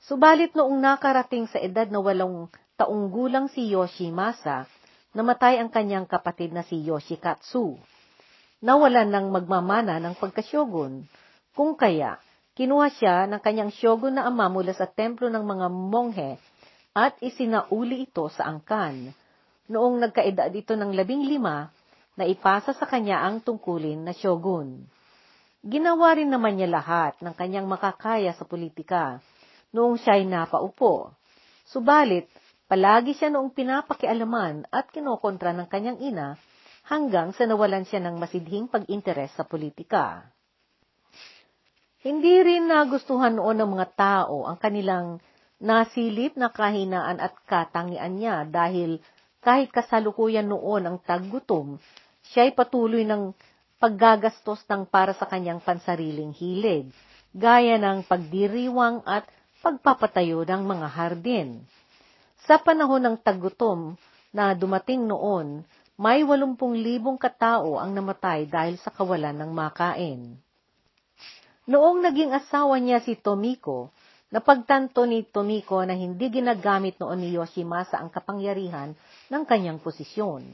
Subalit 0.03 0.51
noong 0.57 0.81
nakarating 0.81 1.47
sa 1.47 1.61
edad 1.63 1.87
na 1.87 2.01
walong 2.01 2.51
taong 2.75 3.13
gulang 3.13 3.47
si 3.53 3.69
Yoshimasa, 3.71 4.65
namatay 5.13 5.61
ang 5.61 5.69
kanyang 5.69 6.09
kapatid 6.09 6.51
na 6.51 6.65
si 6.65 6.81
Yoshikatsu. 6.81 7.77
Nawalan 8.61 9.09
ng 9.09 9.27
magmamana 9.29 10.01
ng 10.01 10.17
pagkasyogun. 10.17 11.05
Kung 11.53 11.77
kaya, 11.77 12.17
kinuha 12.57 12.89
siya 12.93 13.29
ng 13.29 13.41
kanyang 13.41 13.71
syogun 13.73 14.17
na 14.17 14.25
ama 14.25 14.49
mula 14.49 14.73
sa 14.73 14.89
templo 14.89 15.29
ng 15.29 15.45
mga 15.45 15.67
monghe 15.69 16.31
at 16.91 17.15
isinauli 17.23 18.07
ito 18.07 18.27
sa 18.31 18.51
angkan. 18.51 19.15
Noong 19.71 20.03
nagkaedad 20.03 20.51
ito 20.51 20.75
ng 20.75 20.91
labing 20.91 21.23
lima, 21.23 21.71
na 22.19 22.27
ipasa 22.27 22.75
sa 22.75 22.85
kanya 22.87 23.23
ang 23.23 23.39
tungkulin 23.39 24.03
na 24.03 24.11
syogun. 24.11 24.83
Ginawa 25.63 26.17
rin 26.17 26.27
naman 26.27 26.59
niya 26.59 26.67
lahat 26.67 27.15
ng 27.23 27.33
kanyang 27.37 27.69
makakaya 27.69 28.35
sa 28.35 28.43
politika 28.43 29.23
noong 29.71 29.95
siya'y 29.95 30.27
napaupo. 30.27 31.15
Subalit, 31.63 32.27
palagi 32.67 33.15
siya 33.15 33.31
noong 33.31 33.55
pinapakialaman 33.55 34.67
at 34.67 34.91
kinokontra 34.91 35.55
ng 35.55 35.67
kanyang 35.71 35.99
ina 36.03 36.35
hanggang 36.91 37.31
sa 37.31 37.47
nawalan 37.47 37.87
siya 37.87 38.03
ng 38.03 38.19
masidhing 38.19 38.67
pag-interes 38.67 39.31
sa 39.37 39.47
politika. 39.47 40.27
Hindi 42.01 42.41
rin 42.41 42.65
nagustuhan 42.65 43.37
noon 43.37 43.61
ng 43.61 43.69
mga 43.77 43.87
tao 43.93 44.49
ang 44.49 44.57
kanilang 44.57 45.21
nasilip 45.61 46.33
na 46.35 46.49
kahinaan 46.49 47.21
at 47.21 47.37
katangian 47.45 48.17
niya 48.17 48.49
dahil 48.49 48.97
kahit 49.41 49.69
kasalukuyan 49.69 50.49
noon 50.49 50.83
ang 50.89 50.97
taggutom, 51.01 51.77
siya'y 52.33 52.57
patuloy 52.57 53.05
ng 53.05 53.33
paggagastos 53.77 54.61
ng 54.69 54.89
para 54.89 55.13
sa 55.13 55.29
kanyang 55.29 55.61
pansariling 55.61 56.33
hilig, 56.33 56.89
gaya 57.33 57.77
ng 57.77 58.05
pagdiriwang 58.05 59.01
at 59.05 59.25
pagpapatayo 59.61 60.41
ng 60.45 60.61
mga 60.65 60.87
hardin. 60.89 61.61
Sa 62.49 62.57
panahon 62.57 63.01
ng 63.05 63.17
tagutom 63.21 63.97
na 64.33 64.57
dumating 64.57 65.05
noon, 65.05 65.61
may 66.01 66.25
80,000 66.25 66.57
katao 67.21 67.77
ang 67.77 67.93
namatay 67.93 68.49
dahil 68.49 68.81
sa 68.81 68.89
kawalan 68.89 69.37
ng 69.37 69.51
makain. 69.53 70.33
Noong 71.69 72.01
naging 72.01 72.33
asawa 72.33 72.81
niya 72.81 73.05
si 73.05 73.13
Tomiko, 73.13 73.93
napagtanto 74.31 75.03
ni 75.03 75.27
Tomiko 75.27 75.83
na 75.83 75.91
hindi 75.91 76.31
ginagamit 76.31 76.95
noon 76.97 77.19
ni 77.19 77.35
Yoshimasa 77.35 77.99
ang 77.99 78.07
kapangyarihan 78.07 78.95
ng 79.27 79.43
kanyang 79.43 79.83
posisyon. 79.83 80.47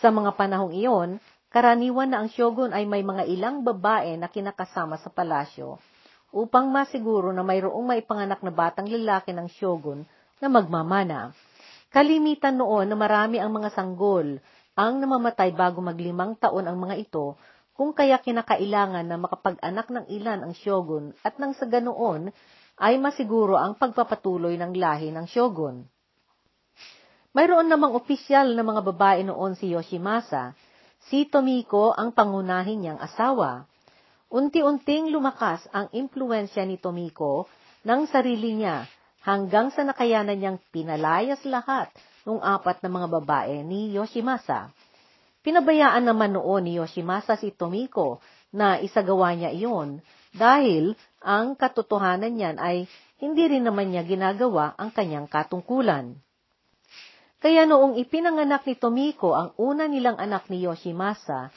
Sa 0.00 0.08
mga 0.08 0.32
panahong 0.32 0.72
iyon, 0.72 1.20
karaniwan 1.52 2.08
na 2.08 2.24
ang 2.24 2.28
shogun 2.32 2.72
ay 2.72 2.88
may 2.88 3.04
mga 3.04 3.28
ilang 3.28 3.60
babae 3.60 4.16
na 4.16 4.32
kinakasama 4.32 4.96
sa 4.96 5.12
palasyo 5.12 5.76
upang 6.32 6.68
masiguro 6.72 7.32
na 7.32 7.44
mayroong 7.44 7.84
maipanganak 7.84 8.40
na 8.40 8.52
batang 8.52 8.88
lalaki 8.88 9.32
ng 9.32 9.48
shogun 9.56 10.04
na 10.40 10.48
magmamana. 10.48 11.32
Kalimitan 11.92 12.60
noon 12.60 12.92
na 12.92 12.96
marami 12.98 13.40
ang 13.40 13.52
mga 13.52 13.72
sanggol 13.72 14.40
ang 14.76 15.00
namamatay 15.00 15.56
bago 15.56 15.80
maglimang 15.80 16.36
taon 16.36 16.68
ang 16.68 16.76
mga 16.76 17.00
ito, 17.00 17.40
kung 17.72 17.96
kaya 17.96 18.20
kinakailangan 18.20 19.08
na 19.08 19.16
makapag-anak 19.16 19.88
ng 19.88 20.04
ilan 20.12 20.44
ang 20.44 20.52
shogun 20.52 21.16
at 21.24 21.40
nang 21.40 21.56
sa 21.56 21.64
ganoon 21.64 22.28
ay 22.76 23.00
masiguro 23.00 23.56
ang 23.56 23.76
pagpapatuloy 23.76 24.56
ng 24.60 24.72
lahi 24.76 25.12
ng 25.12 25.26
shogun. 25.28 25.84
Mayroon 27.36 27.68
namang 27.68 27.92
opisyal 27.92 28.56
na 28.56 28.64
mga 28.64 28.80
babae 28.80 29.20
noon 29.24 29.56
si 29.56 29.72
Yoshimasa, 29.72 30.56
si 31.08 31.28
Tomiko 31.28 31.92
ang 31.92 32.12
pangunahin 32.16 32.80
niyang 32.80 33.00
asawa, 33.00 33.68
Unti-unting 34.26 35.14
lumakas 35.14 35.70
ang 35.70 35.86
impluensya 35.94 36.66
ni 36.66 36.82
Tomiko 36.82 37.46
ng 37.86 38.10
sarili 38.10 38.58
niya 38.58 38.82
hanggang 39.22 39.70
sa 39.70 39.86
nakayanan 39.86 40.34
niyang 40.34 40.58
pinalayas 40.74 41.38
lahat 41.46 41.94
ng 42.26 42.42
apat 42.42 42.82
na 42.82 42.90
mga 42.90 43.06
babae 43.06 43.62
ni 43.62 43.94
Yoshimasa. 43.94 44.74
Pinabayaan 45.46 46.02
naman 46.02 46.34
noon 46.34 46.66
ni 46.66 46.74
Yoshimasa 46.74 47.38
si 47.38 47.54
Tomiko 47.54 48.18
na 48.50 48.82
isagawa 48.82 49.30
niya 49.30 49.54
iyon 49.54 50.02
dahil 50.34 50.98
ang 51.26 51.58
katotohanan 51.58 52.30
niyan 52.30 52.56
ay 52.62 52.86
hindi 53.18 53.44
rin 53.50 53.66
naman 53.66 53.90
niya 53.90 54.06
ginagawa 54.06 54.78
ang 54.78 54.94
kanyang 54.94 55.26
katungkulan. 55.26 56.22
Kaya 57.42 57.66
noong 57.66 57.98
ipinanganak 57.98 58.62
ni 58.70 58.78
Tomiko 58.78 59.34
ang 59.34 59.50
una 59.58 59.90
nilang 59.90 60.16
anak 60.22 60.46
ni 60.46 60.62
Yoshimasa, 60.62 61.50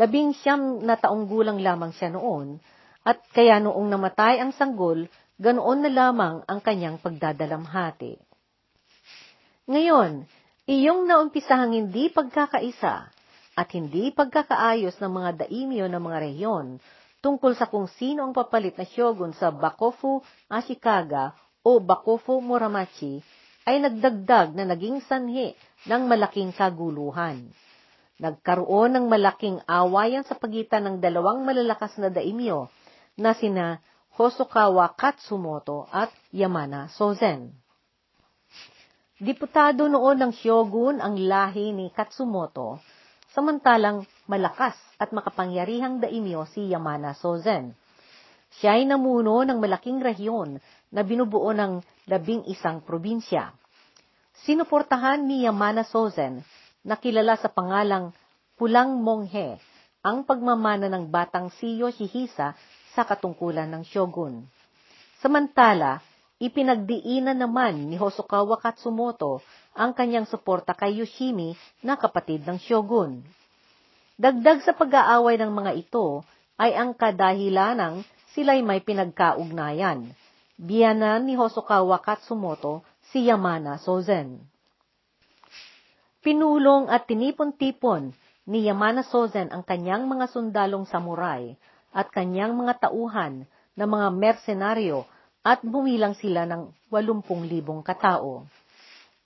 Labing 0.00 0.32
siyam 0.32 0.80
na 0.80 0.96
taong 0.96 1.28
gulang 1.28 1.60
lamang 1.60 1.92
siya 1.92 2.08
noon, 2.08 2.56
at 3.04 3.20
kaya 3.36 3.60
noong 3.60 3.92
namatay 3.92 4.40
ang 4.40 4.56
sanggol, 4.56 5.04
ganoon 5.36 5.84
na 5.84 5.90
lamang 5.92 6.40
ang 6.48 6.64
kanyang 6.64 6.96
pagdadalamhati. 6.96 8.16
Ngayon, 9.68 10.24
Iyong 10.62 11.10
naumpisahang 11.10 11.74
hindi 11.74 12.06
pagkakaisa 12.06 13.10
at 13.58 13.68
hindi 13.74 14.14
pagkakaayos 14.14 14.94
ng 15.02 15.10
mga 15.10 15.30
daimyo 15.42 15.90
ng 15.90 15.98
mga 15.98 16.18
rehiyon 16.22 16.78
tungkol 17.22 17.54
sa 17.54 17.70
kung 17.70 17.86
sino 17.86 18.26
ang 18.26 18.34
papalit 18.34 18.74
na 18.74 18.84
shogun 18.84 19.30
sa 19.32 19.54
Bakofu 19.54 20.20
Ashikaga 20.50 21.32
o 21.62 21.78
Bakofu 21.78 22.42
Muramachi 22.42 23.22
ay 23.62 23.78
nagdagdag 23.78 24.58
na 24.58 24.66
naging 24.66 24.98
sanhi 25.06 25.54
ng 25.86 26.02
malaking 26.10 26.50
kaguluhan. 26.50 27.46
Nagkaroon 28.18 28.98
ng 28.98 29.06
malaking 29.06 29.62
awayan 29.70 30.26
sa 30.26 30.34
pagitan 30.34 30.82
ng 30.84 30.96
dalawang 30.98 31.46
malalakas 31.46 31.94
na 32.02 32.10
daimyo 32.10 32.66
na 33.14 33.32
sina 33.38 33.78
Hosokawa 34.18 34.92
Katsumoto 34.92 35.88
at 35.88 36.12
Yamana 36.34 36.90
Sozen. 36.92 37.54
Diputado 39.22 39.86
noon 39.86 40.18
ng 40.18 40.32
Shogun 40.34 40.98
ang 40.98 41.14
lahi 41.14 41.70
ni 41.70 41.94
Katsumoto, 41.94 42.82
samantalang 43.32 44.04
malakas 44.28 44.76
at 45.00 45.10
makapangyarihang 45.10 46.00
daimyo 46.00 46.44
si 46.52 46.68
Yamana 46.68 47.16
Sozen. 47.16 47.72
Siya 48.60 48.76
ay 48.76 48.84
namuno 48.84 49.40
ng 49.48 49.56
malaking 49.56 50.04
rehiyon 50.04 50.60
na 50.92 51.00
binubuo 51.00 51.56
ng 51.56 51.80
labing 52.04 52.44
isang 52.52 52.84
probinsya. 52.84 53.56
Sinuportahan 54.44 55.24
ni 55.24 55.48
Yamana 55.48 55.84
Sozen 55.88 56.44
na 56.84 57.00
kilala 57.00 57.40
sa 57.40 57.48
pangalang 57.48 58.12
Pulang 58.60 59.00
Monghe 59.00 59.58
ang 60.04 60.28
pagmamana 60.28 60.92
ng 60.92 61.08
batang 61.08 61.48
si 61.56 61.80
Yoshihisa 61.80 62.52
sa 62.92 63.02
katungkulan 63.08 63.70
ng 63.72 63.82
shogun. 63.88 64.44
Samantala, 65.22 66.04
Ipinagdiinan 66.42 67.38
naman 67.38 67.86
ni 67.86 67.94
Hosokawa 67.94 68.58
Katsumoto 68.58 69.38
ang 69.78 69.94
kanyang 69.94 70.26
suporta 70.26 70.74
kay 70.74 70.98
Yoshimi 70.98 71.54
na 71.86 71.94
kapatid 71.94 72.42
ng 72.42 72.58
shogun. 72.58 73.22
Dagdag 74.18 74.66
sa 74.66 74.74
pag-aaway 74.74 75.38
ng 75.38 75.54
mga 75.54 75.72
ito 75.78 76.26
ay 76.58 76.74
ang 76.74 76.98
kadahilanang 76.98 78.02
sila'y 78.34 78.58
may 78.58 78.82
pinagkaugnayan. 78.82 80.10
Biyanan 80.58 81.30
ni 81.30 81.38
Hosokawa 81.38 82.02
Katsumoto 82.02 82.82
si 83.14 83.30
Yamana 83.30 83.78
Sozen. 83.78 84.42
Pinulong 86.26 86.90
at 86.90 87.06
tinipon-tipon 87.06 88.10
ni 88.50 88.66
Yamana 88.66 89.06
Sozen 89.06 89.46
ang 89.54 89.62
kanyang 89.62 90.10
mga 90.10 90.26
sundalong 90.26 90.90
samurai 90.90 91.54
at 91.94 92.10
kanyang 92.10 92.58
mga 92.58 92.90
tauhan 92.90 93.46
na 93.78 93.86
mga 93.86 94.10
mersenaryo 94.10 95.06
at 95.42 95.62
bumilang 95.66 96.14
sila 96.14 96.46
ng 96.46 96.70
80,000 96.90 97.82
katao. 97.82 98.46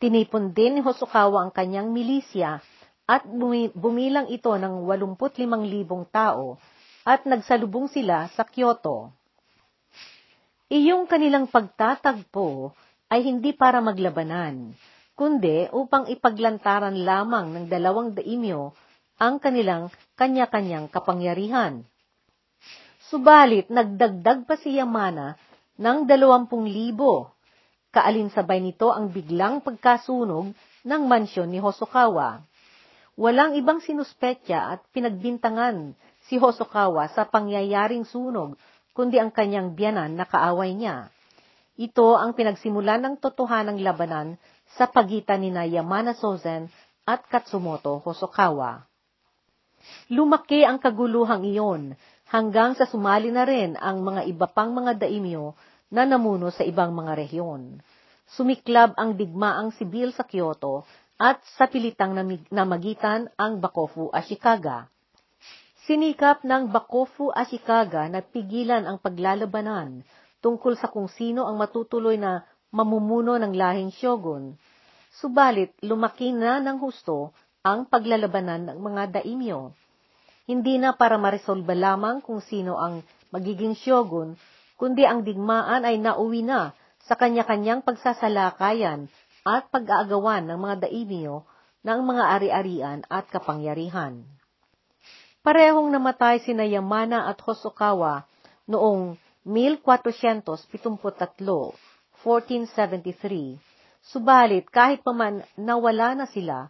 Tinipon 0.00 0.52
din 0.52 0.80
ni 0.80 0.80
Hosokawa 0.84 1.44
ang 1.44 1.52
kanyang 1.52 1.92
milisya 1.92 2.60
at 3.08 3.22
bumilang 3.76 4.28
ito 4.32 4.50
ng 4.52 4.84
85,000 4.84 6.08
tao 6.08 6.56
at 7.06 7.22
nagsalubong 7.24 7.86
sila 7.92 8.28
sa 8.34 8.42
Kyoto. 8.42 9.14
Iyong 10.66 11.06
kanilang 11.06 11.46
pagtatagpo 11.46 12.74
ay 13.06 13.22
hindi 13.22 13.54
para 13.54 13.78
maglabanan, 13.78 14.74
kundi 15.14 15.70
upang 15.70 16.10
ipaglantaran 16.10 17.06
lamang 17.06 17.54
ng 17.54 17.64
dalawang 17.70 18.18
daimyo 18.18 18.74
ang 19.16 19.38
kanilang 19.38 19.94
kanya-kanyang 20.18 20.90
kapangyarihan. 20.90 21.86
Subalit, 23.06 23.70
nagdagdag 23.70 24.50
pa 24.50 24.58
si 24.58 24.74
Yamana 24.74 25.38
ng 25.76 26.08
dalawampung 26.08 26.64
libo. 26.68 27.32
Kaalinsabay 27.92 28.60
nito 28.60 28.92
ang 28.92 29.08
biglang 29.08 29.64
pagkasunog 29.64 30.52
ng 30.84 31.02
mansyon 31.08 31.48
ni 31.48 31.60
Hosokawa. 31.60 32.44
Walang 33.16 33.56
ibang 33.56 33.80
sinuspetya 33.80 34.76
at 34.76 34.84
pinagbintangan 34.92 35.96
si 36.28 36.36
Hosokawa 36.36 37.08
sa 37.16 37.24
pangyayaring 37.24 38.04
sunog, 38.04 38.60
kundi 38.92 39.16
ang 39.16 39.32
kanyang 39.32 39.72
biyanan 39.72 40.12
na 40.12 40.28
kaaway 40.28 40.76
niya. 40.76 41.08
Ito 41.80 42.16
ang 42.16 42.36
pinagsimulan 42.36 43.00
ng 43.04 43.14
totohanang 43.20 43.80
labanan 43.80 44.36
sa 44.76 44.88
pagitan 44.88 45.44
ni 45.44 45.52
Yamana 45.52 46.16
Sozen 46.16 46.68
at 47.08 47.24
Katsumoto 47.28 48.00
Hosokawa. 48.00 48.84
Lumaki 50.10 50.66
ang 50.66 50.82
kaguluhang 50.82 51.46
iyon 51.46 51.94
hanggang 52.26 52.74
sa 52.74 52.84
sumali 52.86 53.30
na 53.30 53.46
rin 53.46 53.78
ang 53.78 54.02
mga 54.02 54.26
iba 54.26 54.46
pang 54.50 54.74
mga 54.74 55.06
daimyo 55.06 55.54
na 55.90 56.02
namuno 56.02 56.50
sa 56.50 56.66
ibang 56.66 56.90
mga 56.90 57.12
rehiyon. 57.14 57.78
Sumiklab 58.26 58.98
ang 58.98 59.14
digmaang 59.14 59.70
sibil 59.78 60.10
sa 60.10 60.26
Kyoto 60.26 60.82
at 61.16 61.38
sa 61.54 61.70
pilitang 61.70 62.12
namagitan 62.50 63.30
ang 63.38 63.62
Bakofu 63.62 64.10
Ashikaga. 64.10 64.90
Sinikap 65.86 66.42
ng 66.42 66.74
Bakofu 66.74 67.30
Ashikaga 67.30 68.10
na 68.10 68.18
pigilan 68.18 68.82
ang 68.82 68.98
paglalabanan 68.98 70.02
tungkol 70.42 70.74
sa 70.74 70.90
kung 70.90 71.06
sino 71.06 71.46
ang 71.46 71.62
matutuloy 71.62 72.18
na 72.18 72.42
mamumuno 72.74 73.38
ng 73.38 73.54
lahing 73.54 73.94
shogun. 73.94 74.58
Subalit, 75.14 75.78
lumaki 75.86 76.34
na 76.34 76.58
ng 76.58 76.82
husto 76.82 77.30
ang 77.62 77.86
paglalabanan 77.86 78.74
ng 78.74 78.78
mga 78.82 79.22
daimyo 79.22 79.70
hindi 80.46 80.78
na 80.78 80.94
para 80.94 81.18
maresolba 81.18 81.74
lamang 81.74 82.22
kung 82.22 82.38
sino 82.38 82.78
ang 82.78 83.02
magiging 83.34 83.74
shogun, 83.74 84.38
kundi 84.78 85.02
ang 85.02 85.26
digmaan 85.26 85.82
ay 85.82 85.98
nauwi 85.98 86.46
na 86.46 86.70
sa 87.02 87.18
kanya-kanyang 87.18 87.82
pagsasalakayan 87.82 89.10
at 89.46 89.70
pag-aagawan 89.70 90.46
ng 90.46 90.58
mga 90.58 90.76
daimyo 90.86 91.46
ng 91.86 92.00
mga 92.02 92.24
ari-arian 92.38 92.98
at 93.06 93.30
kapangyarihan. 93.30 94.26
Parehong 95.46 95.94
namatay 95.94 96.42
si 96.42 96.50
Yamana 96.50 97.30
at 97.30 97.38
Hosokawa 97.38 98.26
noong 98.66 99.14
1473, 99.46 100.98
1473. 102.18 103.62
Subalit 104.02 104.66
kahit 104.70 105.02
paman 105.06 105.46
nawala 105.54 106.18
na 106.18 106.26
sila, 106.26 106.66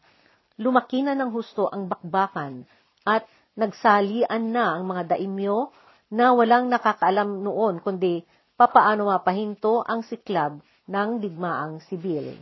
lumaki 0.61 1.01
na 1.01 1.17
ng 1.17 1.33
husto 1.33 1.73
ang 1.73 1.89
bakbakan 1.89 2.69
at 3.09 3.25
nagsalian 3.57 4.53
na 4.53 4.77
ang 4.77 4.85
mga 4.87 5.17
daimyo 5.17 5.73
na 6.13 6.37
walang 6.37 6.71
nakakaalam 6.71 7.43
noon 7.43 7.83
kundi 7.83 8.23
papaano 8.55 9.11
mapahinto 9.11 9.83
ang 9.83 10.07
siklab 10.07 10.63
ng 10.87 11.09
digmaang 11.19 11.83
sibil. 11.89 12.37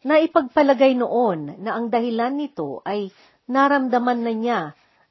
Naipagpalagay 0.02 0.98
noon 0.98 1.54
na 1.60 1.76
ang 1.78 1.92
dahilan 1.92 2.34
nito 2.34 2.82
ay 2.82 3.12
naramdaman 3.46 4.20
na 4.24 4.32
niya 4.34 4.60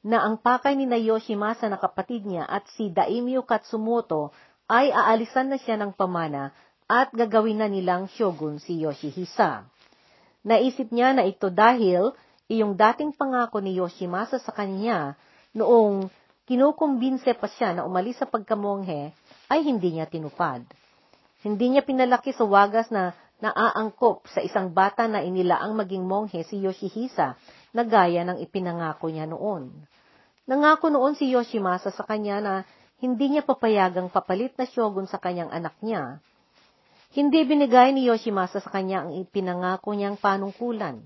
na 0.05 0.23
ang 0.23 0.39
pakay 0.39 0.79
ni 0.79 0.87
Yoshimasa 0.87 1.67
na 1.67 1.75
kapatid 1.75 2.23
niya 2.23 2.47
at 2.47 2.67
si 2.75 2.87
Daimyo 2.87 3.43
Katsumoto 3.43 4.31
ay 4.69 4.93
aalisan 4.93 5.51
na 5.51 5.57
siya 5.59 5.75
ng 5.75 5.91
pamana 5.91 6.55
at 6.89 7.11
gagawin 7.11 7.59
na 7.61 7.67
nilang 7.67 8.07
shogun 8.09 8.61
si 8.61 8.81
Yoshihisa. 8.81 9.67
Naisip 10.45 10.89
niya 10.95 11.11
na 11.11 11.27
ito 11.27 11.51
dahil 11.51 12.15
iyong 12.47 12.73
dating 12.79 13.11
pangako 13.13 13.59
ni 13.59 13.75
Yoshimasa 13.75 14.39
sa 14.39 14.55
kanya 14.55 15.19
noong 15.51 16.07
kinukumbinse 16.47 17.35
pa 17.37 17.45
siya 17.45 17.77
na 17.77 17.85
umalis 17.85 18.17
sa 18.17 18.25
pagkamonghe 18.25 19.13
ay 19.51 19.59
hindi 19.61 19.99
niya 19.99 20.09
tinupad. 20.09 20.63
Hindi 21.45 21.65
niya 21.75 21.83
pinalaki 21.83 22.33
sa 22.33 22.47
wagas 22.47 22.89
na 22.89 23.13
naaangkop 23.39 24.27
sa 24.27 24.43
isang 24.43 24.71
bata 24.73 25.07
na 25.07 25.23
inilaang 25.23 25.75
maging 25.75 26.03
monghe 26.03 26.43
si 26.47 26.59
Yoshihisa 26.59 27.39
na 27.75 27.85
gaya 27.85 28.25
ng 28.25 28.41
ipinangako 28.41 29.09
niya 29.09 29.29
noon. 29.29 29.69
Nangako 30.49 30.89
noon 30.89 31.13
si 31.13 31.29
Yoshimasa 31.29 31.93
sa 31.93 32.03
kanya 32.05 32.41
na 32.41 32.53
hindi 32.99 33.31
niya 33.31 33.45
papayagang 33.45 34.09
papalit 34.09 34.57
na 34.57 34.65
shogun 34.65 35.05
sa 35.05 35.21
kanyang 35.21 35.53
anak 35.53 35.77
niya. 35.79 36.19
Hindi 37.13 37.41
binigay 37.45 37.93
ni 37.93 38.05
Yoshimasa 38.09 38.61
sa 38.61 38.69
kanya 38.69 39.05
ang 39.05 39.17
ipinangako 39.17 39.93
niyang 39.93 40.17
panungkulan. 40.17 41.01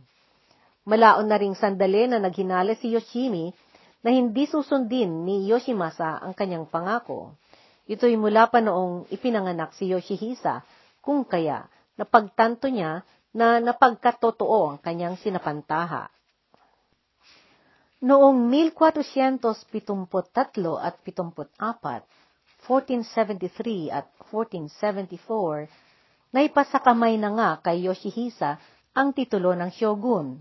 Malaon 0.84 1.28
na 1.32 1.40
ring 1.40 1.56
sandali 1.56 2.12
na 2.12 2.20
naghinala 2.20 2.76
si 2.76 2.92
Yoshimi 2.92 3.56
na 4.04 4.12
hindi 4.12 4.44
susundin 4.44 5.24
ni 5.24 5.48
Yoshimasa 5.48 6.20
ang 6.20 6.36
kanyang 6.36 6.68
pangako. 6.68 7.40
Ito'y 7.88 8.16
mula 8.16 8.48
pa 8.52 8.64
noong 8.64 9.12
ipinanganak 9.12 9.76
si 9.76 9.92
Yoshihisa, 9.92 10.64
kung 11.04 11.28
kaya 11.28 11.68
napagtanto 12.00 12.72
niya 12.72 13.04
na 13.36 13.60
napagkatotoo 13.60 14.76
ang 14.76 14.80
kanyang 14.80 15.20
sinapantaha. 15.20 16.08
Noong 18.04 18.52
1473 18.52 19.96
at 20.76 21.00
74, 21.08 22.04
1473 22.68 23.96
at 23.96 24.12
1474, 24.28 25.72
naipasakamay 26.36 27.16
na 27.16 27.32
nga 27.32 27.64
kay 27.64 27.88
Yoshihisa 27.88 28.60
ang 28.92 29.16
titulo 29.16 29.56
ng 29.56 29.72
shogun. 29.72 30.36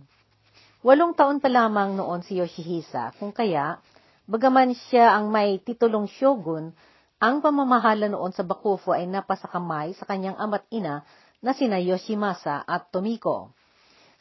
Walong 0.83 1.14
taon 1.14 1.38
pa 1.38 1.46
lamang 1.46 1.94
noon 1.94 2.27
si 2.27 2.42
Yoshihisa, 2.42 3.14
kung 3.22 3.31
kaya, 3.31 3.79
bagaman 4.27 4.75
siya 4.75 5.14
ang 5.14 5.31
may 5.31 5.62
titulong 5.62 6.11
shogun, 6.11 6.75
ang 7.22 7.38
pamamahala 7.38 8.11
noon 8.11 8.35
sa 8.35 8.42
Bakufu 8.42 8.90
ay 8.90 9.07
napasakamay 9.07 9.94
sa 9.94 10.03
kanyang 10.03 10.35
ama't 10.35 10.66
ina 10.75 11.07
na 11.38 11.55
sina 11.55 11.79
Yoshimasa 11.79 12.66
at 12.66 12.90
Tomiko. 12.90 13.55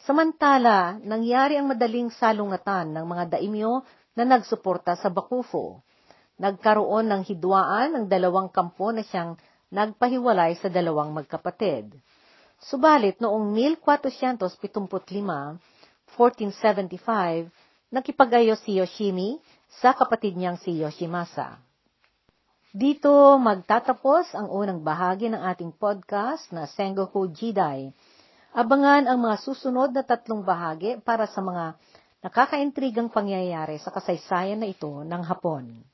Samantala, 0.01 0.97
nangyari 1.05 1.61
ang 1.61 1.69
madaling 1.69 2.09
salungatan 2.17 2.89
ng 2.89 3.05
mga 3.05 3.37
daimyo 3.37 3.85
na 4.17 4.25
nagsuporta 4.25 4.97
sa 4.97 5.13
Bakufu. 5.13 5.77
Nagkaroon 6.41 7.05
ng 7.05 7.21
hidwaan 7.29 7.93
ng 7.93 8.05
dalawang 8.09 8.49
kampo 8.49 8.89
na 8.89 9.05
siyang 9.05 9.37
nagpahiwalay 9.69 10.57
sa 10.57 10.73
dalawang 10.73 11.13
magkapatid. 11.13 11.93
Subalit 12.65 13.21
noong 13.21 13.53
1475, 13.77 15.61
1475, 16.17 17.53
nakipag-ayos 17.93 18.57
si 18.65 18.81
Yoshimi 18.81 19.37
sa 19.69 19.93
kapatid 19.93 20.33
niyang 20.33 20.57
si 20.57 20.81
Yoshimasa. 20.81 21.61
Dito 22.73 23.37
magtatapos 23.37 24.33
ang 24.33 24.49
unang 24.49 24.81
bahagi 24.81 25.29
ng 25.29 25.43
ating 25.45 25.75
podcast 25.75 26.49
na 26.55 26.65
Sengoku 26.65 27.29
Jidai. 27.29 27.93
Abangan 28.51 29.07
ang 29.07 29.19
mga 29.23 29.37
susunod 29.47 29.95
na 29.95 30.03
tatlong 30.03 30.43
bahagi 30.43 30.99
para 30.99 31.23
sa 31.23 31.39
mga 31.39 31.79
nakakaintrigang 32.19 33.07
pangyayari 33.07 33.79
sa 33.79 33.95
kasaysayan 33.95 34.59
na 34.59 34.67
ito 34.67 34.91
ng 34.91 35.21
Hapon. 35.23 35.90